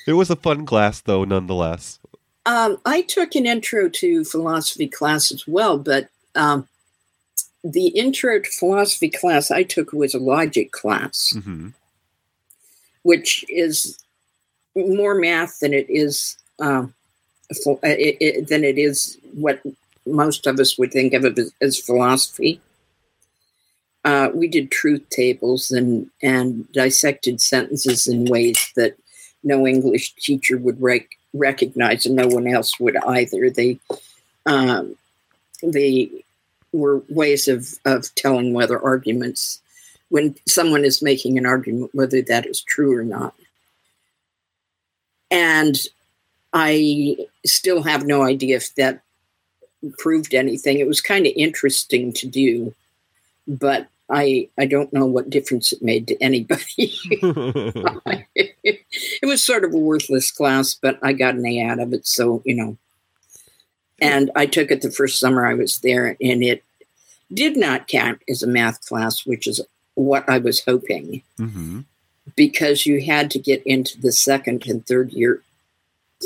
[0.07, 2.01] it was a fun class, though, nonetheless.
[2.47, 6.67] Um, I took an intro to philosophy class as well, but um,
[7.63, 11.69] the intro to philosophy class I took was a logic class, hmm
[13.03, 13.99] which is
[14.75, 16.95] more math than it is um,
[17.53, 19.61] ph- it, it, than it is what
[20.07, 22.61] most of us would think of as, as philosophy.
[24.05, 28.97] Uh, we did truth tables and and dissected sentences in ways that
[29.45, 33.49] no English teacher would rec- recognize, and no one else would either.
[33.49, 33.79] They
[34.45, 34.97] um,
[35.63, 36.11] they
[36.73, 39.61] were ways of of telling whether arguments
[40.13, 43.35] when someone is making an argument whether that is true or not.
[45.31, 45.81] And
[46.53, 49.01] I still have no idea if that
[49.99, 50.79] proved anything.
[50.79, 52.75] It was kind of interesting to do,
[53.49, 56.63] but I I don't know what difference it made to anybody.
[58.37, 58.85] it
[59.23, 62.43] was sort of a worthless class, but I got an A out of it, so
[62.45, 62.77] you know.
[63.99, 66.63] And I took it the first summer I was there, and it
[67.33, 69.59] did not count as a math class, which is
[69.95, 71.81] what I was hoping, hmm
[72.37, 75.43] because you had to get into the second and third year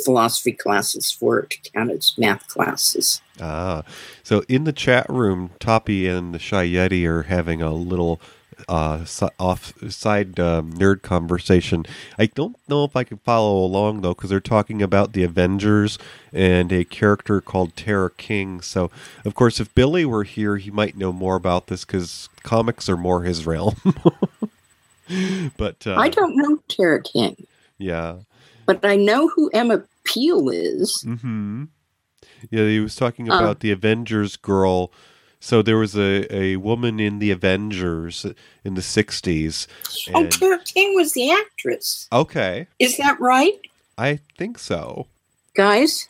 [0.05, 3.23] philosophy classes for it to count as math classes.
[3.41, 3.83] Ah,
[4.23, 8.21] so in the chat room, Toppy and the Shy Yeti are having a little
[8.69, 9.05] uh,
[9.39, 11.85] off side um, nerd conversation.
[12.19, 15.99] I don't know if I can follow along though, because they're talking about the Avengers
[16.33, 18.61] and a character called Tara King.
[18.61, 18.91] So,
[19.25, 22.97] of course, if Billy were here, he might know more about this because comics are
[22.97, 23.77] more his realm.
[25.57, 27.47] but uh, I don't know Tara King,
[27.79, 28.19] Yeah.
[28.67, 31.03] but I know who Emma Peel is.
[31.03, 31.65] hmm
[32.51, 33.37] Yeah, he was talking Uh.
[33.37, 34.93] about the Avengers girl.
[35.47, 38.27] So there was a, a woman in the Avengers
[38.65, 39.69] in the '60s.
[40.13, 42.09] Oh, and- Tara King was the actress.
[42.13, 43.55] okay, Is that right,
[43.97, 45.07] I think so.
[45.55, 46.09] guys?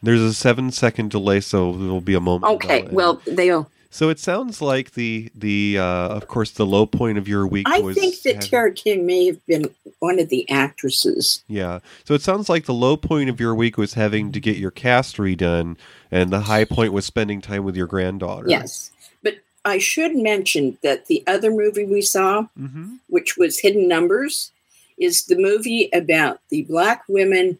[0.00, 2.52] There's a seven second delay, so there'll be a moment.
[2.54, 3.68] Okay, well, they'll.
[3.90, 7.66] So it sounds like the the uh, of course the low point of your week
[7.68, 11.42] I think that having- Tara King may have been one of the actresses.
[11.48, 11.80] Yeah.
[12.04, 14.70] So it sounds like the low point of your week was having to get your
[14.70, 15.76] cast redone,
[16.10, 18.48] and the high point was spending time with your granddaughter.
[18.48, 18.90] Yes,
[19.22, 22.96] but I should mention that the other movie we saw, Mm-hmm.
[23.08, 24.52] which was Hidden Numbers,
[24.98, 27.58] is the movie about the black women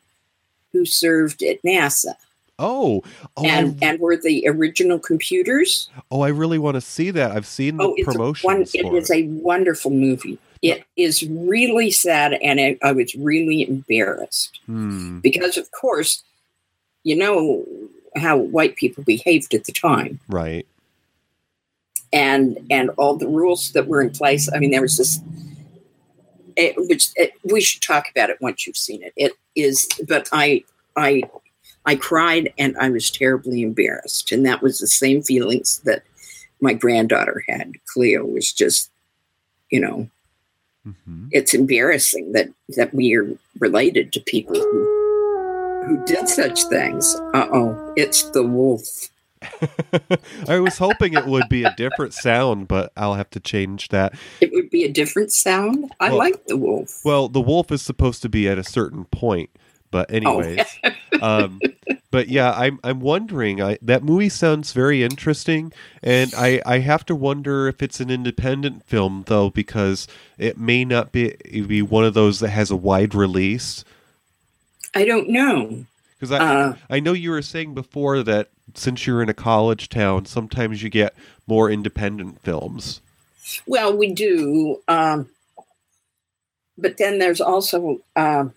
[0.73, 2.15] who served at NASA
[2.59, 3.03] Oh,
[3.37, 5.89] oh, and I, and were the original computers.
[6.11, 6.23] oh!
[6.23, 7.31] I really want to see that.
[7.33, 8.47] I've seen the Oh, it's a promotion.
[8.47, 10.39] one, it is a wonderful movie.
[10.61, 15.21] It is really sad, and I, I was really embarrassed Hmm.
[15.21, 16.25] because, of course,
[17.05, 17.65] you know
[18.17, 20.67] how white people behaved at the time, Right.
[22.13, 24.49] and and all the rules that were in place.
[24.53, 25.21] I mean, there was this.
[26.57, 29.13] It, which it, we should talk about it once you've seen it.
[29.17, 30.65] It is, but I
[30.97, 31.23] I
[31.89, 36.03] I cried and I was terribly embarrassed, and that was the same feelings that
[36.61, 37.73] my granddaughter had.
[37.93, 38.91] Cleo was just,
[39.71, 40.09] you know,
[40.85, 43.27] hmm it's embarrassing that that we are
[43.59, 47.15] related to people who who did such things.
[47.33, 49.09] Uh oh, it's the wolf.
[50.49, 54.13] I was hoping it would be a different sound, but I'll have to change that.
[54.43, 55.91] It would be a different sound.
[56.01, 57.01] I Well- like the wolf.
[57.05, 59.49] Well, the wolf is supposed to be at a certain point,
[59.91, 60.67] but anyways.
[61.21, 61.61] um,
[62.11, 63.61] but yeah, I'm I'm wondering.
[63.61, 68.11] I, that movie sounds very interesting, and I I have to wonder if it's an
[68.11, 72.77] independent film though, because it may not be be one of those that has a
[72.77, 73.85] wide release.
[74.95, 75.85] I don't know.
[76.19, 79.89] Because I Uh, I know you were saying before that since you're in a college
[79.89, 81.15] town, sometimes you get
[81.47, 83.01] more independent films.
[83.67, 84.81] Well, we do.
[84.89, 85.31] Um,
[86.77, 88.55] but then there's also um,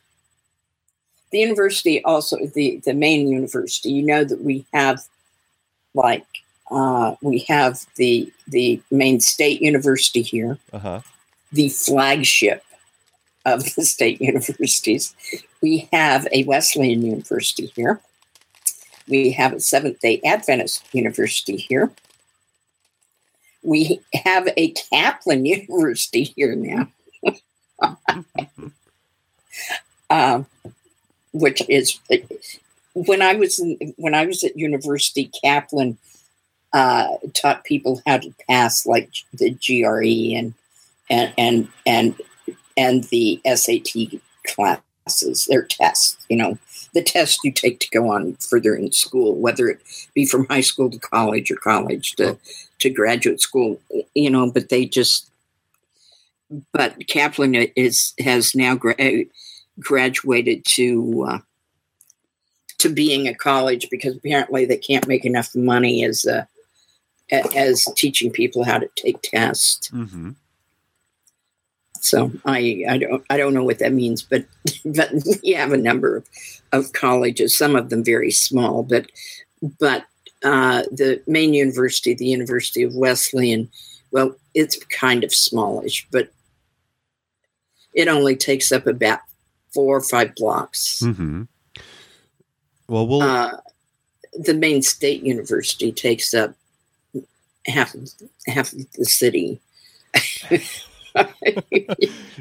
[1.32, 3.92] the university, also the, the main university.
[3.92, 5.02] You know that we have
[5.94, 6.26] like
[6.70, 11.02] uh, we have the the main state university here, Uh huh.
[11.52, 12.64] the flagship
[13.46, 15.16] of the state universities.
[15.62, 18.02] We have a Wesleyan University here.
[19.08, 21.92] We have a Seventh day Adventist University here.
[23.64, 26.88] We have a Kaplan University here now,
[30.10, 30.46] um,
[31.34, 32.00] which is
[32.94, 35.32] when I was in, when I was at university.
[35.44, 35.98] Kaplan
[36.74, 40.54] uh, taught people how to pass like the GRE and
[41.10, 42.22] and and and
[42.78, 46.18] and the SAT classes, their tests.
[46.30, 46.58] You know,
[46.94, 49.80] the test you take to go on further in school, whether it
[50.14, 52.38] be from high school to college or college to
[52.80, 53.80] to graduate school.
[54.14, 55.28] You know, but they just.
[56.74, 58.96] But Kaplan is has now gra-
[59.82, 61.40] graduated to uh,
[62.80, 66.46] to being a college because apparently they can't make enough money as uh,
[67.56, 69.90] as teaching people how to take tests.
[69.90, 70.32] Mm-hmm.
[72.02, 74.46] So I, I don't I don't know what that means, but
[74.86, 75.12] but
[75.44, 76.28] we have a number of,
[76.72, 79.12] of colleges, some of them very small, but
[79.80, 80.06] but
[80.44, 83.70] uh, the main university, the University of Wesleyan,
[84.10, 86.32] well, it's kind of smallish, but
[87.94, 89.20] it only takes up about
[89.74, 91.02] four or five blocks.
[91.04, 91.44] Mm-hmm.
[92.88, 93.58] Well, we'll Uh,
[94.34, 96.56] the main state university takes up
[97.68, 97.96] half
[98.48, 99.60] half of the city.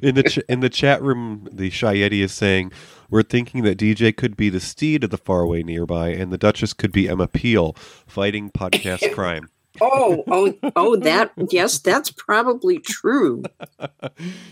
[0.03, 2.73] in the ch- in the chat room, the Shy Yeti is saying
[3.09, 6.73] we're thinking that DJ could be the steed of the faraway nearby, and the Duchess
[6.73, 7.75] could be Emma Peel
[8.07, 9.49] fighting podcast crime.
[9.81, 10.97] Oh, oh, oh!
[11.01, 13.43] That yes, that's probably true.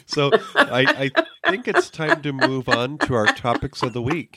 [0.06, 1.10] So I,
[1.44, 4.36] I think it's time to move on to our topics of the week.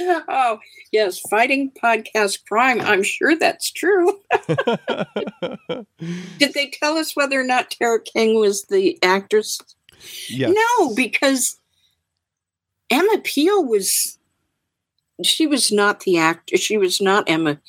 [0.00, 0.58] Oh,
[0.90, 2.80] yes, fighting podcast crime.
[2.80, 4.20] I'm sure that's true.
[6.38, 9.58] Did they tell us whether or not Tara King was the actress?
[10.28, 10.52] yes.
[10.54, 11.58] No, because
[12.90, 14.18] Emma Peel was.
[15.22, 16.56] She was not the actor.
[16.56, 17.60] She was not Emma.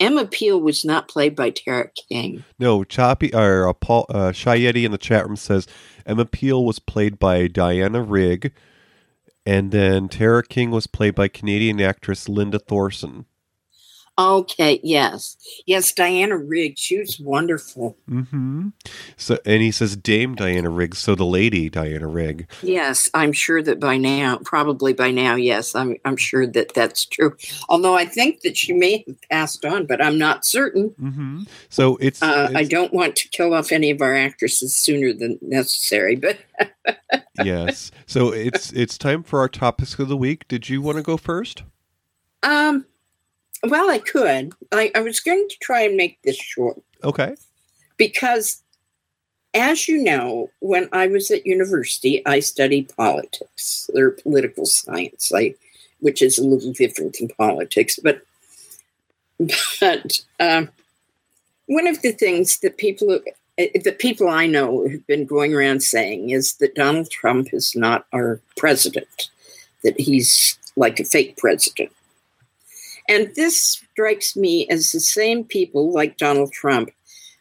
[0.00, 2.42] Emma Peel was not played by Tara King.
[2.58, 5.68] No, Choppy or uh, Paul uh, in the chat room says
[6.06, 8.52] Emma Peel was played by Diana Rigg,
[9.44, 13.26] and then Tara King was played by Canadian actress Linda Thorson.
[14.20, 16.78] Okay, yes, yes, Diana Riggs.
[16.78, 17.96] She was wonderful.
[18.06, 18.68] Mm-hmm.
[19.16, 22.46] So, and he says Dame Diana Riggs, so the lady Diana Rigg.
[22.62, 27.06] Yes, I'm sure that by now, probably by now, yes, I'm I'm sure that that's
[27.06, 27.34] true.
[27.70, 30.90] Although I think that she may have passed on, but I'm not certain.
[31.00, 31.44] Mm-hmm.
[31.70, 35.38] So it's, Uh, I don't want to kill off any of our actresses sooner than
[35.40, 36.36] necessary, but
[37.42, 37.90] yes.
[38.04, 40.46] So it's it's time for our topics of the week.
[40.46, 41.62] Did you want to go first?
[42.42, 42.86] um,
[43.64, 44.52] well, I could.
[44.72, 47.34] I, I was going to try and make this short Okay.
[47.96, 48.62] because,
[49.54, 55.54] as you know, when I was at university, I studied politics or political science, I,
[56.00, 57.98] which is a little different than politics.
[58.02, 58.22] But,
[59.80, 60.70] but um,
[61.66, 63.20] one of the things that people
[63.60, 67.76] uh, the people I know have been going around saying is that Donald Trump is
[67.76, 69.30] not our president,
[69.82, 71.90] that he's like a fake president.
[73.10, 76.92] And this strikes me as the same people like Donald Trump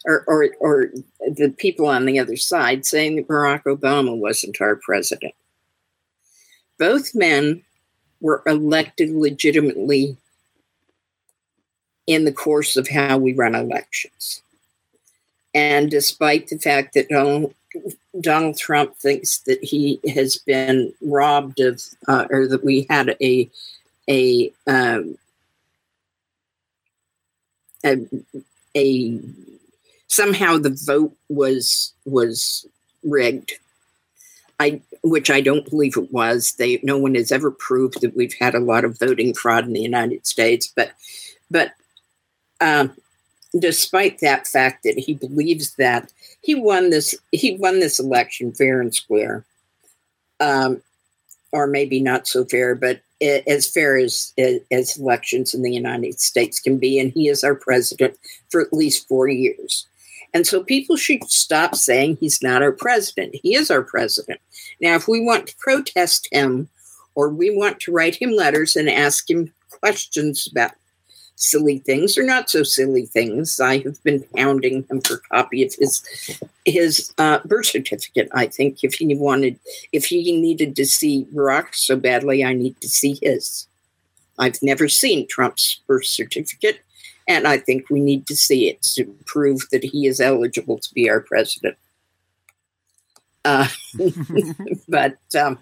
[0.04, 4.78] or, or, or the people on the other side saying that Barack Obama wasn't our
[4.78, 5.36] president.
[6.80, 7.62] Both men
[8.20, 10.18] were elected legitimately
[12.08, 14.42] in the course of how we run elections.
[15.54, 17.54] And despite the fact that Donald,
[18.20, 23.48] Donald Trump thinks that he has been robbed of, uh, or that we had a,
[24.10, 25.16] a, um,
[27.86, 28.06] a,
[28.76, 29.20] a
[30.08, 32.68] somehow the vote was was
[33.04, 33.54] rigged.
[34.62, 36.54] I, which I don't believe it was.
[36.56, 39.72] They, no one has ever proved that we've had a lot of voting fraud in
[39.72, 40.68] the United States.
[40.76, 40.92] But,
[41.50, 41.72] but
[42.60, 42.92] um,
[43.58, 46.12] despite that fact that he believes that
[46.42, 49.46] he won this, he won this election fair and square,
[50.42, 50.82] um,
[51.52, 54.34] or maybe not so fair, but as fair as,
[54.72, 58.18] as elections in the United States can be, and he is our president
[58.50, 59.88] for at least four years.
[60.34, 63.36] And so people should stop saying he's not our president.
[63.42, 64.40] He is our president.
[64.80, 66.70] Now, if we want to protest him
[67.16, 70.72] or we want to write him letters and ask him questions about
[71.40, 73.60] silly things or not so silly things.
[73.60, 76.04] I have been pounding him for a copy of his
[76.66, 78.30] his uh, birth certificate.
[78.34, 79.58] I think if he wanted,
[79.92, 83.68] if he needed to see Barack so badly, I need to see his.
[84.38, 86.80] I've never seen Trump's birth certificate,
[87.28, 90.94] and I think we need to see it to prove that he is eligible to
[90.94, 91.78] be our president.
[93.46, 93.68] Uh,
[94.90, 95.58] but um,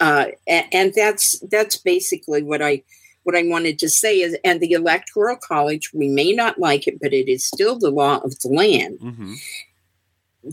[0.00, 2.82] uh, and, and that's that's basically what I
[3.24, 7.00] what I wanted to say is, and the electoral college, we may not like it,
[7.00, 8.98] but it is still the law of the land.
[9.00, 9.34] hmm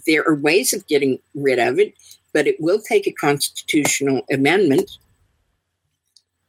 [0.06, 1.94] There are ways of getting rid of it,
[2.34, 4.92] but it will take a constitutional amendment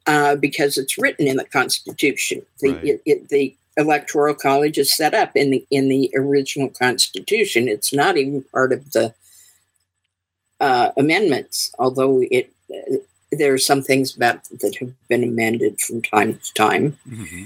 [0.07, 2.43] uh, because it's written in the Constitution.
[2.61, 2.85] The, Right.
[2.85, 7.69] it, it, the electoral college is set up in the in the original Constitution.
[7.69, 9.14] It's not even part of the
[10.61, 12.53] uh, amendments, although it.
[13.31, 17.45] There are some things about that have been amended from time to time hmm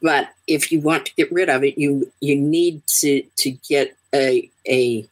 [0.00, 3.96] but if you want to get rid of it you you need to to get
[4.14, 5.08] a a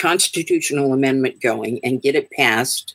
[0.00, 2.94] constitutional amendment going and get it passed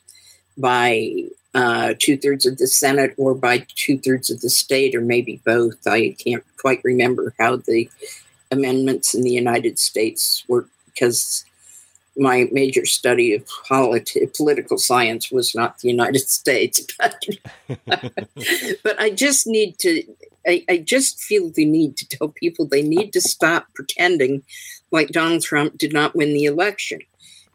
[0.58, 1.12] by
[1.54, 5.40] uh, two thirds of the Senate or by two thirds of the state, or maybe
[5.44, 5.86] both.
[5.86, 7.88] I can't quite remember how the
[8.50, 11.45] amendments in the United States work because
[12.16, 17.24] my major study of politi- political science was not the United States, but
[18.82, 20.02] but I just need to.
[20.46, 24.44] I, I just feel the need to tell people they need to stop pretending
[24.92, 27.00] like Donald Trump did not win the election.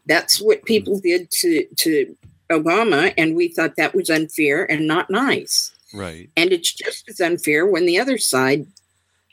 [0.06, 0.66] That's what hmm.
[0.66, 2.16] people did to to
[2.50, 5.72] Obama, and we thought that was unfair and not nice.
[5.94, 6.30] Right.
[6.38, 8.66] And it's just as unfair when the other side,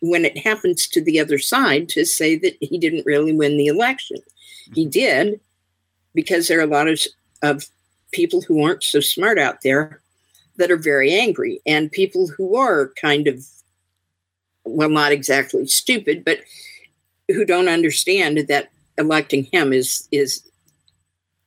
[0.00, 3.66] when it happens to the other side, to say that he didn't really win the
[3.66, 4.18] election.
[4.74, 5.40] He did,
[6.14, 7.00] because there are a lot of,
[7.42, 7.66] of
[8.12, 10.00] people who aren't so smart out there
[10.56, 13.44] that are very angry, and people who are kind of,
[14.64, 16.40] well, not exactly stupid, but
[17.28, 20.42] who don't understand that electing him is is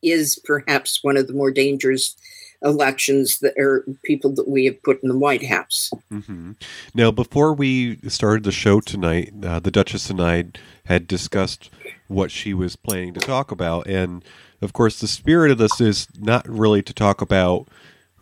[0.02, 2.16] is perhaps one of the more dangerous
[2.64, 5.92] elections that are people that we have put in the White House.
[6.10, 6.52] hmm
[6.94, 10.46] Now, before we started the show tonight, uh, the Duchess and I
[10.86, 11.70] had discussed
[12.08, 14.24] what she was planning to talk about, and
[14.62, 17.68] of course, the spirit of this is not really to talk about,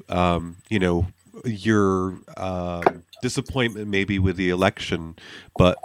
[0.07, 1.07] um, you know,
[1.45, 5.15] your um, disappointment maybe with the election,
[5.57, 5.77] but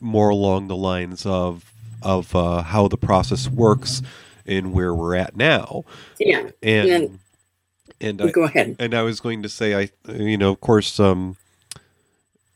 [0.00, 1.72] more along the lines of
[2.02, 4.02] of uh, how the process works
[4.44, 5.82] and where we're at now,
[6.18, 7.18] Yeah, and And-
[8.00, 8.76] and I, go ahead.
[8.78, 11.36] and I was going to say, I, you know, of course, um,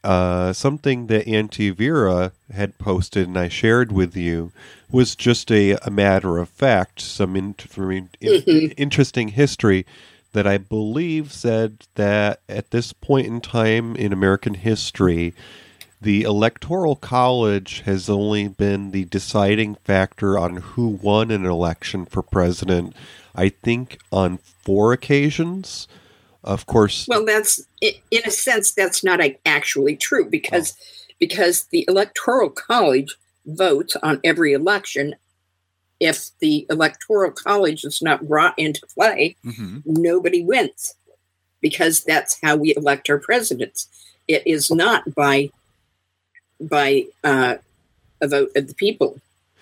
[0.03, 4.51] uh, something that Auntie Vera had posted and I shared with you
[4.91, 8.09] was just a, a matter of fact, some in, in-
[8.43, 8.74] Mhm.
[8.76, 9.84] interesting history
[10.32, 15.34] that I believe said that at this point in time in American history,
[16.01, 22.22] the Electoral College has only been the deciding factor on who won an election for
[22.22, 22.94] president,
[23.34, 25.86] I think, on four occasions.
[26.42, 30.74] Of course, Well, that's in a sense that's not actually true because
[31.18, 35.16] because the Electoral College votes on every election.
[35.98, 39.82] If the Electoral College is not brought into play, Mhm.
[39.84, 40.94] nobody wins
[41.61, 43.86] because that's how we elect our presidents.
[44.26, 45.51] It is not by
[46.61, 47.57] by uh,
[48.21, 49.21] a vote of the people.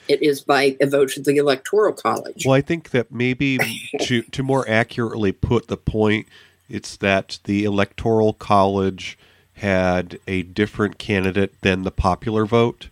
[0.08, 2.44] It is by a vote of the Electoral College.
[2.46, 3.58] Well, I think that maybe
[4.00, 6.26] to to more accurately put the point,
[6.68, 9.18] it's that the electoral college
[9.54, 12.88] had a different candidate than the popular vote.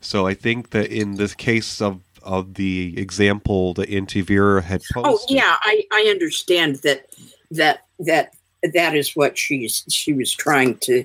[0.00, 4.82] So I think that in this case of of the example that Auntie Vera had
[4.92, 7.06] posted, Oh yeah, I, I understand that
[7.50, 8.34] that that
[8.72, 11.04] that is what she's she was trying to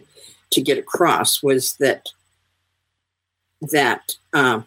[0.51, 2.09] to get across was that
[3.61, 4.65] that um,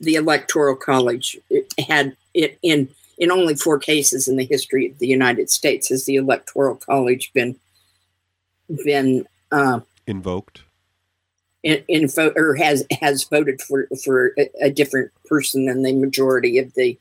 [0.00, 1.36] the electoral college
[1.78, 6.04] had it in in only four cases in the history of the United States has
[6.04, 7.56] the electoral college been
[8.84, 10.62] been uh, invoked.
[11.62, 15.92] in, in vote or has has voted for for a, a different person than the
[15.92, 16.98] majority of the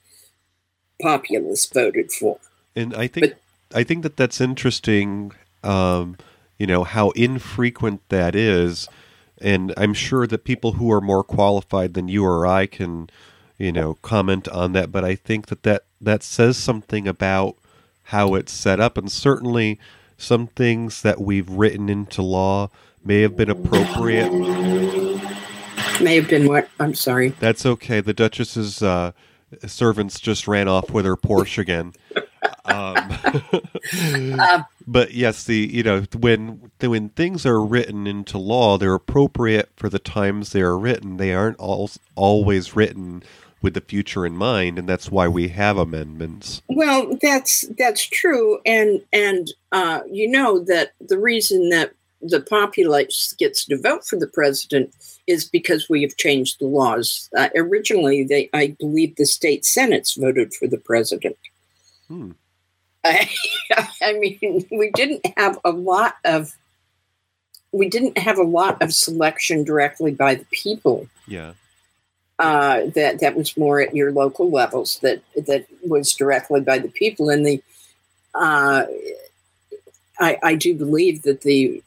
[1.01, 2.39] populace voted for.
[2.75, 3.36] And I think
[3.73, 5.34] I think that that's interesting.
[5.63, 6.17] Um,
[6.57, 8.88] you know how infrequent that is,
[9.41, 13.09] and I'm sure that people who are more qualified than you or I can,
[13.57, 14.91] you know, comment on that.
[14.91, 17.55] But I think that that that says something about
[18.05, 19.79] how it's set up, and certainly
[20.17, 22.69] some things that we've written into law
[23.03, 24.31] may have been appropriate.
[26.01, 26.69] May have been what?
[26.79, 27.29] I'm sorry.
[27.39, 28.01] That's okay.
[28.01, 29.11] The Duchess's uh,
[29.65, 31.93] servants just ran off with her Porsche again.
[32.65, 32.97] Um,
[33.93, 39.69] Uh, but yes, the you know when when things are written into law, they're appropriate
[39.75, 41.17] for the times they are written.
[41.17, 43.21] They aren't all, always written
[43.61, 46.61] with the future in mind, and that's why we have amendments.
[46.69, 53.35] Well, that's that's true, and and uh, you know that the reason that the populace
[53.38, 54.95] gets to vote for the president
[55.27, 57.29] is because we have changed the laws.
[57.35, 61.38] Uh, originally, they I believe the state senates voted for the president.
[62.07, 62.31] Hmm.
[63.03, 63.29] I,
[64.01, 66.55] I mean, we didn't have a lot of
[67.71, 71.07] we didn't have a lot of selection directly by the people.
[71.27, 71.53] Yeah.
[72.39, 74.99] Uh, that that was more at your local levels.
[74.99, 77.63] That that was directly by the people, and the
[78.35, 78.85] uh,
[80.19, 81.81] I, I do believe that the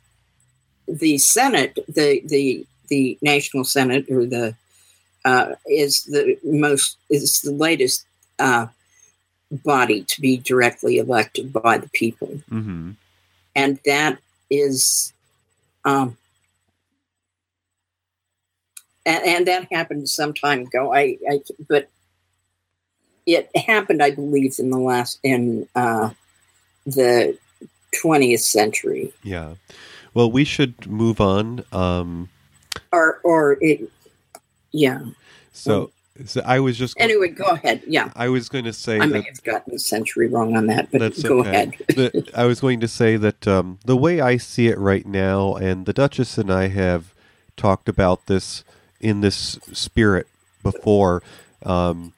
[0.88, 4.56] the Senate, the the the National Senate, or the
[5.24, 8.04] uh, is the most is the latest
[8.40, 8.66] uh,
[9.50, 12.92] body to be directly elected by the people, Mm-hmm.
[13.56, 14.18] and that
[14.50, 15.12] is,
[15.84, 16.16] um,
[19.06, 20.92] and, and that happened some time ago.
[20.94, 21.88] I, I but
[23.26, 26.10] it happened, I believe, in the last in uh,
[26.86, 27.36] the
[28.00, 29.54] twentieth century, Yeah.
[30.14, 31.64] Well, we should move on.
[31.72, 32.28] Um,
[32.92, 33.88] or or it,
[34.72, 35.02] yeah.
[35.52, 35.92] so,
[36.24, 37.82] so I was just Anyway, go ahead.
[37.86, 40.66] Yeah, I was going to say I may that have gotten the century wrong on
[40.66, 41.50] that, but That's go okay.
[41.50, 41.76] ahead.
[41.88, 45.54] the, I was going to say that um, the way I see it right now,
[45.54, 47.14] and the Duchess and I have
[47.56, 48.64] talked about this
[49.00, 50.26] in this spirit
[50.62, 51.22] before.
[51.64, 52.12] Um,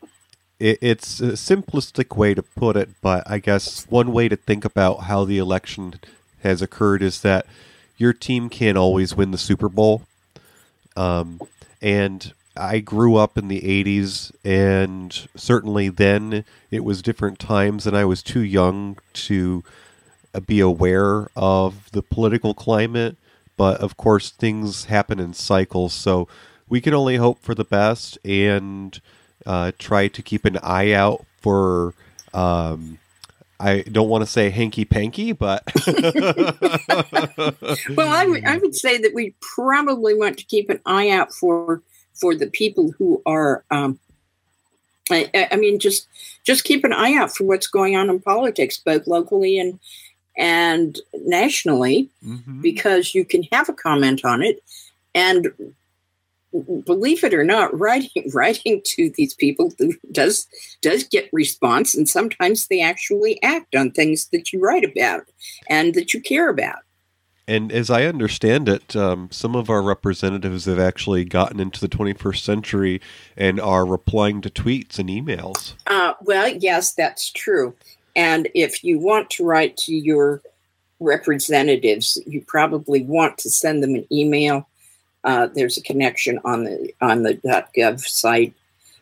[0.59, 4.65] it, it's a simplistic way to put it, but I guess one way to think
[4.65, 5.95] about how the election
[6.43, 7.47] has occurred is that
[7.97, 10.03] your team can't always win the Super Bowl.
[10.97, 11.41] Um,
[11.81, 17.97] and I grew up in the 80s, and certainly then it was different times, and
[17.97, 19.65] I was too young to
[20.35, 23.17] uh, be aware of the political climate.
[23.57, 26.29] But of course, things happen in cycles, so
[26.69, 29.01] we can only hope for the best and
[29.47, 31.95] uh, try to keep an eye out for.
[32.35, 32.99] Um,
[33.61, 36.57] I don't want to say hanky panky, but Well,
[38.09, 41.81] I would I would say that we probably want to keep an eye out for
[42.15, 43.65] for the people who are.
[43.71, 43.99] Um,
[45.11, 46.07] I, I mean, just
[46.45, 49.79] just keep an eye out for what's going on in politics, both locally and
[50.39, 52.63] and nationally, Mhm.
[52.63, 54.63] because you can have a comment on it,
[55.15, 55.53] and
[56.85, 59.73] believe it or not, writing writing to these people
[60.13, 60.47] does
[60.81, 65.25] does get response, and sometimes they actually act on things that you write about
[65.69, 66.79] and that you care about.
[67.49, 71.89] And as I understand it, um, some of our representatives have actually gotten into the
[71.89, 73.01] 21st century
[73.37, 75.75] and are replying to tweets and emails.
[75.87, 77.75] Uh, well, yes, that's true.
[78.15, 80.41] And if you want to write to your
[81.01, 84.69] representatives, you probably want to send them an email.
[85.25, 87.35] Uh, there's a connection on the on the
[87.77, 88.55] .gov site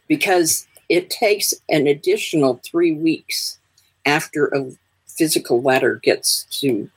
[0.09, 3.59] because it takes an additional three weeks
[4.05, 4.71] after a
[5.07, 6.91] physical letter gets to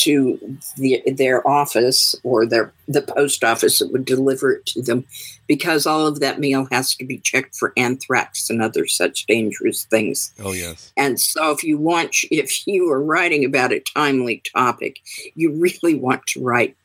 [0.00, 5.04] to the, their office or their the post office that would deliver it to them
[5.46, 9.84] because all of that mail has to be checked for anthrax and other such dangerous
[9.84, 10.32] things.
[10.42, 10.92] Oh, yes.
[10.96, 15.00] And so if you want if you are writing about a timely topic,
[15.34, 16.76] you really want to write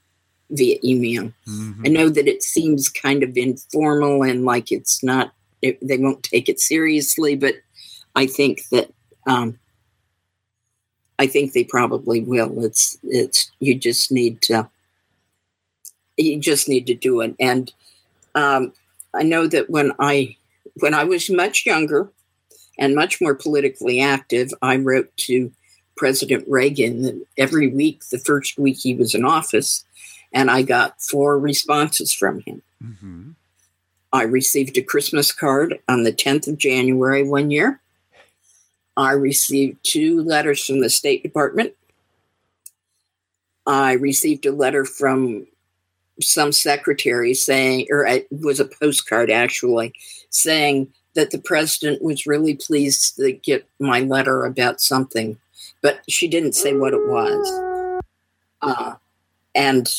[0.49, 1.33] via email.
[1.47, 1.85] Mhm.
[1.85, 6.23] I know that it seems kind of informal and like it's not it, they won't
[6.23, 7.55] take it seriously, but
[8.15, 8.91] I think that
[9.27, 9.59] um,
[11.19, 12.63] I think they probably will.
[12.63, 14.69] It's it's you just need to
[16.17, 17.35] you just need to do it.
[17.39, 17.71] And
[18.35, 18.73] um,
[19.13, 20.35] I know that when I
[20.75, 22.09] when I was much younger
[22.77, 25.51] and much more politically active, I wrote to
[25.95, 29.83] President Reagan every week, the first week he was in office,
[30.31, 32.61] and I got four responses from him.
[32.83, 33.33] Mhm.
[34.13, 37.81] I received a Christmas card on the 10th of January one year.
[38.97, 41.73] I received two letters from the State Department.
[43.65, 45.47] I received a letter from
[46.19, 49.93] some secretary saying, or it was a postcard actually,
[50.31, 55.37] saying that the president was really pleased to get my letter about something,
[55.81, 58.01] but she didn't say what it was.
[58.61, 58.95] Uh,
[59.53, 59.93] and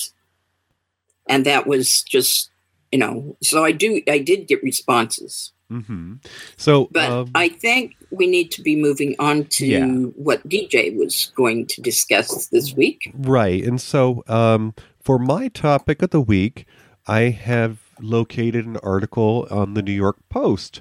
[1.28, 2.50] and that was just
[2.90, 6.24] you know so i do i did get responses Mhm.
[6.56, 9.86] So, but um, i think we need to be moving on to Yeah.
[10.16, 13.62] what dj was going to discuss this week Right.
[13.62, 16.64] And so, um, for my topic of the week,
[17.06, 20.80] I have located an article on the New York Post.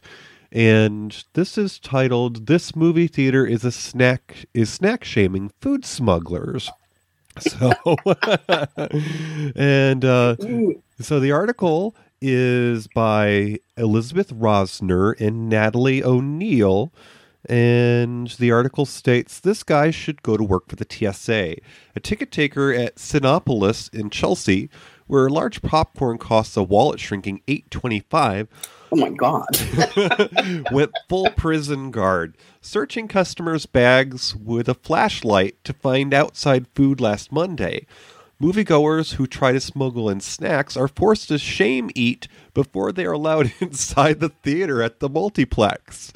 [0.51, 6.69] and this is titled "This movie theater is a snack is snack shaming food smugglers."
[7.39, 7.71] So,
[9.55, 10.35] and uh,
[10.99, 16.91] so the article is by Elizabeth Rosner and Natalie O'Neill.
[17.49, 21.55] And the article states this guy should go to work for the TSA,
[21.95, 24.69] a ticket taker at Cinépolis in Chelsea,
[25.05, 28.49] where a large popcorn costs a wallet shrinking eight twenty five.
[28.91, 29.47] oh my God.
[30.71, 37.31] went full prison guard, searching customers' bags with a flashlight to find outside food last
[37.31, 37.85] Monday.
[38.39, 43.13] Moviegoers who try to smuggle in snacks are forced to shame eat before they are
[43.13, 46.13] allowed inside the theater at the multiplex.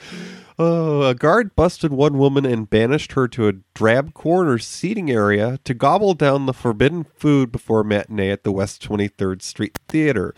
[0.60, 5.60] Oh, a guard busted one woman and banished her to a drab corner seating area
[5.64, 10.36] to gobble down the forbidden food before matinee at the West 23rd Street Theater.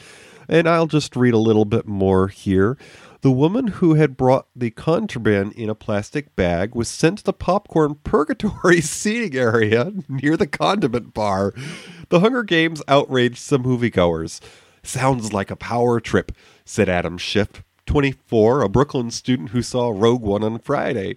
[0.48, 2.78] And I'll just read a little bit more here.
[3.24, 7.32] The woman who had brought the contraband in a plastic bag was sent to the
[7.32, 11.54] popcorn purgatory seating area near the condiment bar.
[12.10, 14.42] The Hunger Games outraged some moviegoers.
[14.84, 16.34] Sounds like a power trip,
[16.66, 21.16] said Adam Schiff, 24, a Brooklyn student who saw Rogue One on Friday.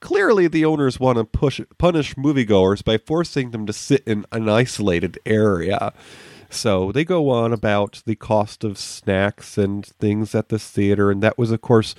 [0.00, 4.48] Clearly, the owners want to push, punish moviegoers by forcing them to sit in an
[4.48, 5.92] isolated area.
[6.50, 11.22] So they go on about the cost of snacks and things at this theater, and
[11.22, 11.94] that was, of course,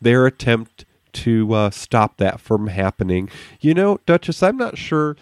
[0.00, 3.28] their attempt to uh, stop that from happening.
[3.60, 5.16] You know, Duchess, I'm not sure.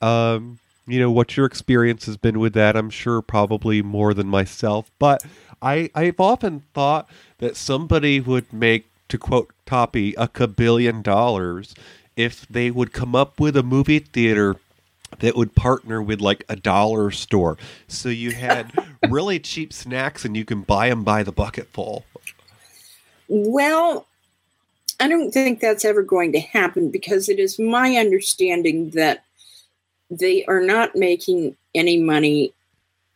[0.00, 2.76] Um, you know what your experience has been with that.
[2.76, 5.22] I'm sure probably more than myself, but
[5.62, 7.08] I I've often thought
[7.38, 11.74] that somebody would make, to quote Toppy, a kabillion dollars
[12.16, 14.56] if they would come up with a movie theater
[15.18, 17.58] that would partner with like a dollar store.
[17.88, 18.72] So you had
[19.08, 22.04] really cheap snacks and you can buy them by the bucketful.
[23.28, 24.06] Well,
[24.98, 29.24] I don't think that's ever going to happen because it is my understanding that
[30.10, 32.52] they are not making any money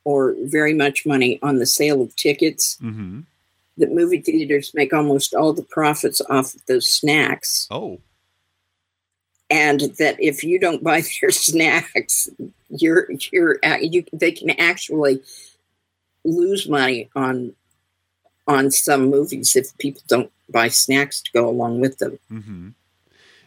[0.04, 2.78] or very much money on the sale of tickets.
[2.82, 3.20] Mm-hmm.
[3.78, 7.66] That movie theaters make almost all the profits off of those snacks.
[7.70, 7.98] Oh,
[9.50, 12.28] and that if you don't buy their snacks,
[12.70, 15.20] you're you're you they can actually
[16.24, 17.54] lose money on
[18.46, 22.18] on some movies if people don't buy snacks to go along with them.
[22.30, 22.68] Mm-hmm.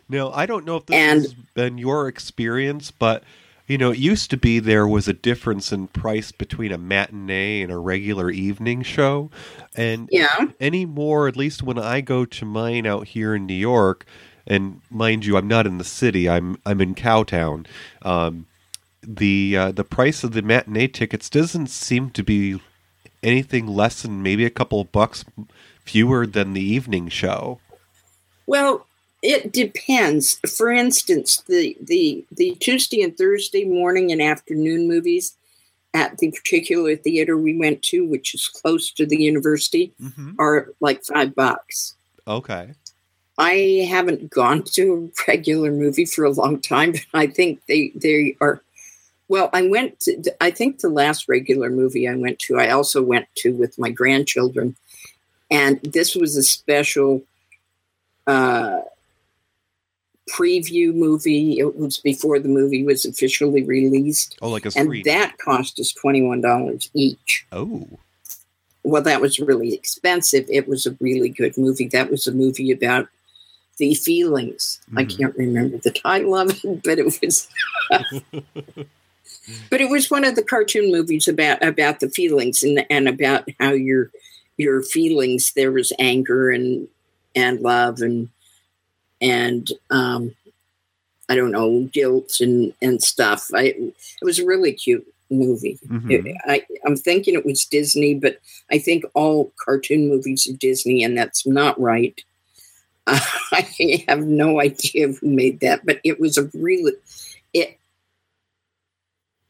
[0.09, 3.23] Now, I don't know if this And- has been your experience, but
[3.67, 7.61] you know, it used to be there was a difference in price between a matinee
[7.61, 9.29] and a regular evening show,
[9.75, 14.05] and Yeah, anymore, at least when I go to mine out here in New York,
[14.47, 16.29] and mind you, I'm not in the city.
[16.29, 17.65] I'm I'm in Cowtown.
[18.01, 18.47] Um,
[19.01, 22.59] the uh, the price of the matinee tickets doesn't seem to be
[23.23, 25.25] anything less than maybe a couple of bucks
[25.83, 27.59] fewer than the evening show.
[28.45, 28.85] well,
[29.23, 30.39] it depends.
[30.57, 35.35] For instance, the the the Tuesday and Thursday morning and afternoon movies
[35.93, 40.33] at the particular theater we went to, which is close to the university, Mm-hmm.
[40.37, 41.95] are like five bucks.
[42.27, 42.73] Okay.
[43.37, 47.91] I haven't gone to a regular movie for a long time, but I think they
[47.95, 48.61] they are.
[49.29, 49.99] Well, I went.
[50.01, 53.77] To, I think the last regular movie I went to, I also went to with
[53.77, 54.75] my grandchildren,
[55.51, 57.21] and this was a special
[58.25, 58.79] uh,
[60.29, 61.59] preview movie.
[61.59, 65.03] It was before the movie was officially released, Oh, like a and screen.
[65.05, 67.87] that cost us twenty one dollars each oh.
[68.83, 70.45] well, that was really expensive.
[70.49, 71.87] It was a really good movie.
[71.87, 73.07] That was a movie about
[73.77, 74.79] the feelings.
[74.95, 75.17] I Mhm.
[75.17, 77.47] can't remember the title of it, but it was.
[79.69, 83.47] but it was one of the cartoon movies about about the feelings and and about
[83.59, 84.11] how your
[84.57, 85.53] your feelings.
[85.55, 86.87] There was anger and
[87.35, 88.29] and love and
[89.21, 90.35] and um,
[91.29, 93.47] I don't know guilt and and stuff.
[93.53, 95.77] I it was a really cute movie.
[95.87, 96.33] Mhm.
[96.45, 98.39] I, I'm thinking it was Disney, but
[98.71, 102.21] I think all cartoon movies are Disney, and that's not right.
[103.51, 106.93] I have no idea who made that, but it was a really
[107.53, 107.79] it.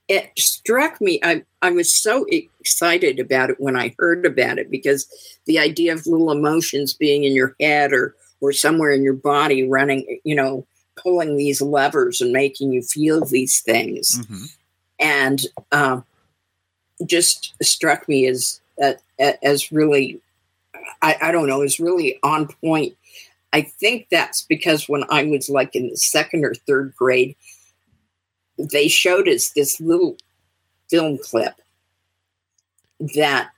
[0.08, 1.20] It struck me.
[1.24, 5.06] I I was so excited about it when I heard about it because
[5.46, 9.68] the idea of little emotions being in your head or or somewhere in your body
[9.68, 14.52] running, you know, pulling these levers and making you feel these things Mhm.
[15.00, 15.42] and
[15.72, 16.06] um,
[17.06, 18.94] just struck me as uh,
[19.44, 20.22] as really
[21.02, 22.96] I, I don't know is really on point
[23.58, 27.36] i think that's because when i was like in the second or third grade
[28.58, 30.18] they showed us this little
[30.90, 31.54] film clip
[33.16, 33.50] that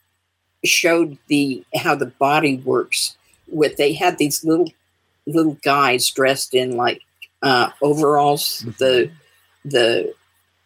[0.66, 4.72] showed the how the body works with they had these little
[5.26, 7.02] little guys dressed in like
[7.41, 9.10] uh, overalls, the
[9.64, 10.14] the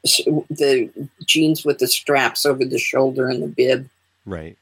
[0.04, 0.90] the
[1.26, 3.90] jeans with the straps over the shoulder and the bib
[4.26, 4.58] Right.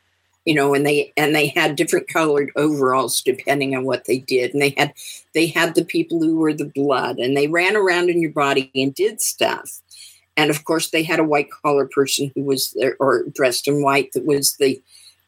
[0.51, 4.51] You know and they and they had different colored overalls depending on what they did.
[4.51, 4.91] And they had
[5.33, 8.69] they had the people who were the blood and they ran around in your body
[8.75, 9.79] and did stuff.
[10.35, 13.81] And of course they had a white collar person who was there or dressed in
[13.81, 14.81] white that was the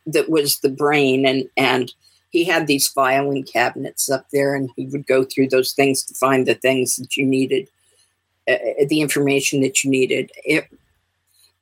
[0.08, 1.26] that was the brain.
[1.26, 1.94] And and
[2.32, 6.14] he had these filing cabinets up there and he would go through those things to
[6.16, 7.70] find the things that you needed
[8.46, 8.58] uh,
[8.90, 10.32] the information that you needed.
[10.44, 10.68] It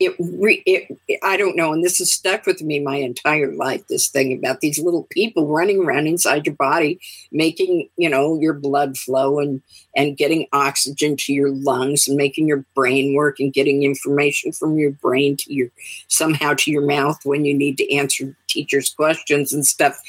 [0.02, 0.88] it, re- it
[1.24, 4.60] i don't know and this has stuck with me my entire life this thing about
[4.60, 7.00] these little people running around inside your body
[7.32, 9.62] making you know your blood flow and
[9.96, 14.78] and getting oxygen to your lungs and making your brain work and getting information from
[14.78, 15.70] your brain to your
[16.08, 20.02] somehow to your mouth when you need to answer teachers questions and stuff.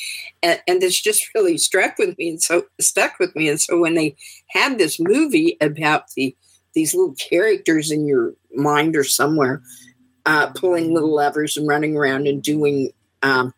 [0.43, 3.49] And, and this just really struck with me and so stuck with me.
[3.49, 4.17] And so when they
[4.49, 6.35] had this movie about the
[6.75, 9.63] these little characters in your mind or somewhere
[10.27, 12.93] uh, pulling little levers and running around and doing
[13.23, 13.53] um,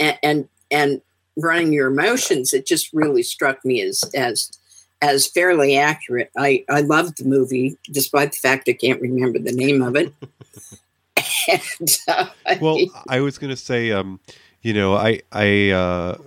[0.00, 1.00] and, and and
[1.36, 4.50] running your emotions it just really struck me as as
[5.00, 6.30] as fairly accurate.
[6.36, 10.12] I i loved the movie despite the fact i can't remember the name of it.
[11.50, 12.26] And, uh,
[12.60, 12.78] Well,
[13.08, 14.20] I was going to say, um,
[14.62, 16.18] you know, I, I, uh,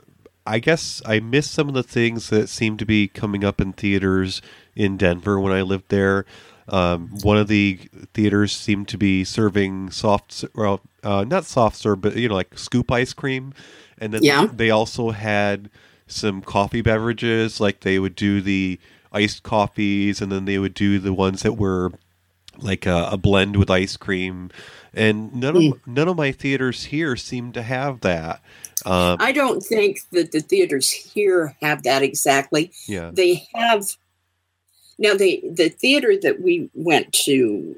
[0.46, 3.72] I guess I miss some of the things that seem to be coming up in
[3.74, 4.42] theaters
[4.76, 6.26] in Denver when I lived there.
[6.68, 7.80] Um, one of the
[8.14, 12.58] theaters seemed to be serving soft, well, uh, not soft serve, but you know, like
[12.58, 13.54] scoop ice cream,
[13.98, 14.48] and then Yeah.
[14.52, 15.70] they also had
[16.08, 17.60] some coffee beverages.
[17.60, 18.80] Like they would do the
[19.12, 21.92] iced coffees, and then they would do the ones that were
[22.58, 24.50] like a, a blend with ice cream.
[24.94, 28.42] And none of none of my theaters here seem to have that.
[28.84, 33.12] Um, i don't think that the theaters here have that exactly yeah.
[33.14, 33.86] they have
[35.02, 37.76] now they the theater that we went to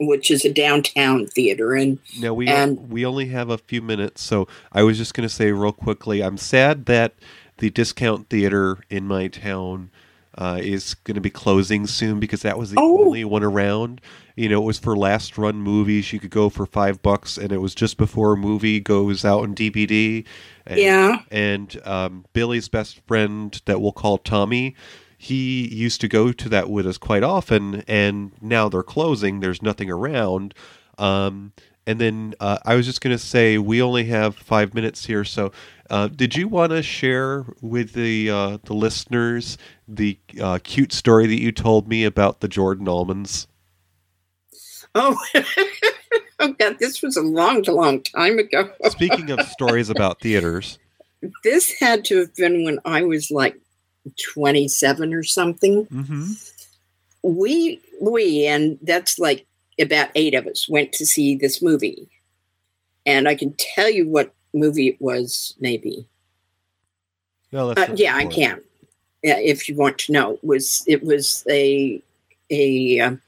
[0.00, 4.22] which is a downtown theater and Now we And- we only have a few minutes,
[4.22, 6.22] so I was just going to say real quickly.
[6.22, 7.14] I'm sad that
[7.56, 9.90] the discount theater in my town
[10.36, 13.06] uh, is going to be closing soon because that was the Oh.
[13.06, 14.00] only one around.
[14.36, 16.12] You know, it was for last run movies.
[16.12, 19.40] You could go for five bucks, and it was just before a movie goes out
[19.42, 20.24] on DVD.
[20.64, 21.22] And, Yeah.
[21.32, 24.76] And um, Billy's best friend, that we'll call Tommy,
[25.18, 29.40] he used to go to that with us quite often, and now they're closing.
[29.40, 30.54] There's nothing around.
[30.96, 31.52] Um,
[31.86, 35.24] and then uh, I was just going to say we only have five minutes here.
[35.24, 35.52] So,
[35.90, 41.26] uh, did you want to share with the uh, the listeners the uh, cute story
[41.26, 43.48] that you told me about the Jordan almonds?
[44.94, 45.16] oh
[46.40, 50.78] oh god this was a long long time ago Speaking of stories about theaters,
[51.44, 53.60] this had to have been when i was like
[54.16, 55.86] 27 or something.
[55.86, 56.32] Mm-hmm.
[57.22, 59.46] we we and that's like
[59.80, 62.08] about eight of us went to see this movie.
[63.06, 66.06] And i can tell you what movie it was maybe.
[67.52, 68.60] No, Uh, yeah, I can.
[69.22, 72.02] Yeah, if you want to know, it was it was a
[72.50, 73.20] a um,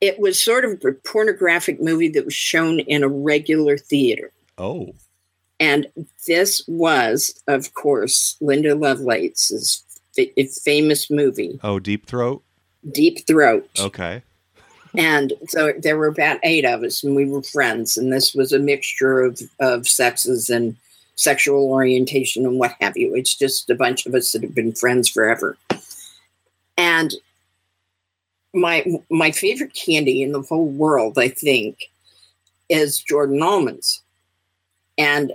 [0.00, 4.94] it was sort of a pornographic movie that was shown in a regular theater, Oh,
[5.58, 5.86] and
[6.26, 9.82] this was, of course, Linda Lovelace's
[10.14, 10.26] fa-
[10.64, 12.42] famous movie, oh, Deep Throat.
[12.92, 13.68] Deep Throat.
[13.78, 14.22] Okay,
[14.96, 17.96] And so there were about eight of us, and we were friends.
[17.96, 20.76] And this was a mixture of, of sexes and
[21.16, 23.14] sexual orientation and what have you.
[23.14, 25.56] It's just a bunch of us that have been friends forever.
[26.78, 27.14] And
[28.54, 31.90] my my favorite candy in the whole world, I think,
[32.68, 34.02] is Jordan almonds.
[34.98, 35.32] And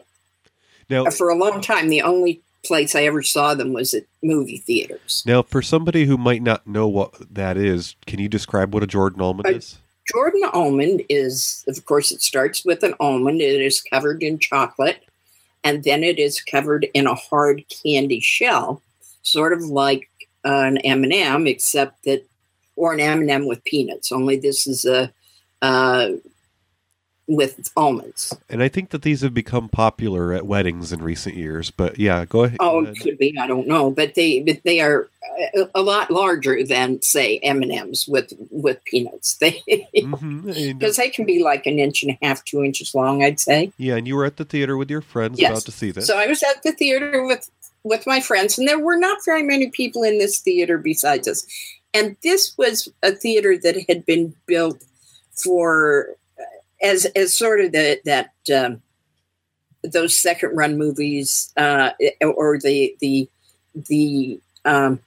[0.92, 4.58] now for a long time, the only place I ever saw them was at movie
[4.58, 5.24] theaters.
[5.26, 8.88] now for somebody who might not know what that is, can you describe what a
[8.88, 9.78] Jordan almond I- is?
[10.12, 13.40] Jordan almond is, of course, it starts with an almond.
[13.40, 15.04] It is covered in chocolate,
[15.64, 18.82] and then it is covered in a hard candy shell,
[19.22, 20.10] sort of like
[20.44, 22.28] an M and m except that,
[22.76, 24.12] or an M and m with peanuts.
[24.12, 25.14] Only this is a
[25.62, 26.10] uh,
[27.34, 28.36] with almonds.
[28.50, 31.72] And I think that these have become popular at weddings in recent years.
[31.72, 32.58] But yeah, go ahead.
[32.60, 33.38] Oh, it could be.
[33.40, 35.10] I don't know, but they but they are
[35.56, 39.38] a, a lot larger than say M and M's with with peanuts.
[39.40, 39.62] They
[39.96, 43.24] Mhm, and- because they can be like an inch and a half, two inches long.
[43.24, 43.72] I'd say.
[43.78, 45.52] yeah, and you were at the theater with your friends Yes.
[45.52, 46.08] about to see this.
[46.08, 47.50] So I was at the theater with
[47.84, 51.48] with my friends, and there were not very many people in this theater besides us.
[51.94, 54.84] And this was a theater that had been built
[55.44, 56.14] for uh,
[56.82, 58.82] as as sort of the, that um,
[59.84, 63.30] those second run movies uh, or the the
[63.88, 65.00] the um,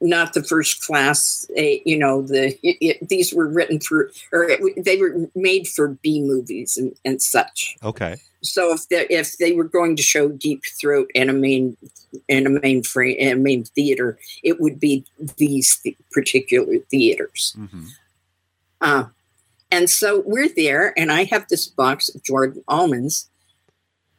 [0.00, 4.44] not the first class uh, you know the it, it, these were written for or
[4.44, 7.76] it, they were made for b movies and, and such.
[7.82, 8.16] Okay.
[8.42, 11.76] so if they if they were going to show deep throat in a main
[12.28, 15.04] in a main frame in a main theater it would be
[15.36, 17.56] these th- particular theaters.
[17.56, 17.84] Hmm
[18.84, 19.04] uh,
[19.74, 23.28] and so we're there, and I have this box of Jordan almonds,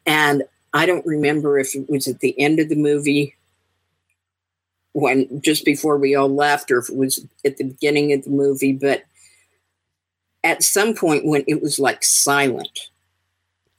[0.06, 0.44] and
[0.74, 3.36] I don't remember if it was at the end of the movie,
[4.92, 8.32] when just before we all left, or if it was at the beginning of the
[8.32, 9.06] movie, but
[10.44, 12.90] at some point when it was like silent.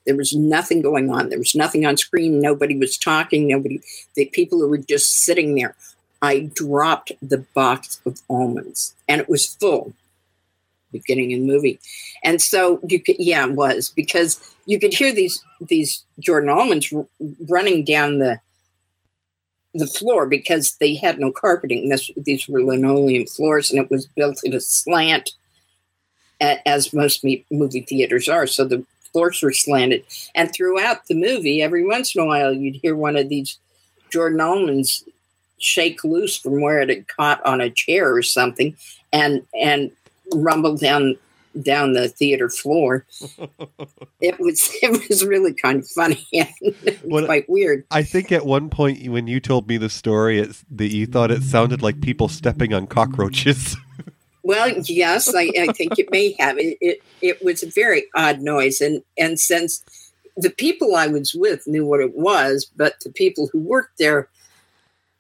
[0.07, 1.29] There was nothing going on.
[1.29, 2.41] There was nothing on screen.
[2.41, 3.49] Nobody was talking.
[3.49, 3.81] Nobody,
[4.14, 5.74] the people who were just sitting there.
[6.22, 9.93] I dropped the box of almonds and it was full
[10.99, 11.78] beginning of the movie.
[12.24, 16.92] And so you could, yeah, it was because you could hear these these Jordan almonds
[16.92, 17.07] r-
[17.49, 18.40] running down the
[19.74, 21.88] the floor because they had no carpeting.
[21.88, 25.32] This, these were linoleum floors, and it was built in a slant,
[26.40, 28.47] a- as most me- movie theaters are.
[28.47, 32.76] So the floors were slanted, and throughout the movie, every once in a while, you'd
[32.76, 33.59] hear one of these
[34.11, 35.05] Jordan almonds
[35.59, 38.76] shake loose from where it had caught on a chair or something,
[39.12, 39.90] and and
[40.35, 41.16] rumble down
[41.62, 43.07] down the theater floor.
[44.20, 46.49] it was it was really kind of funny and
[47.03, 47.85] What- quite weird.
[47.91, 51.31] I think at one point when you told me the story, it's, that you thought
[51.31, 53.77] it sounded like people stepping on cockroaches.
[54.43, 56.57] Well, yes, I, I think it may have.
[56.57, 59.83] It, it it was a very odd noise, and and since
[60.37, 64.29] the people I was with knew what it was, but the people who worked there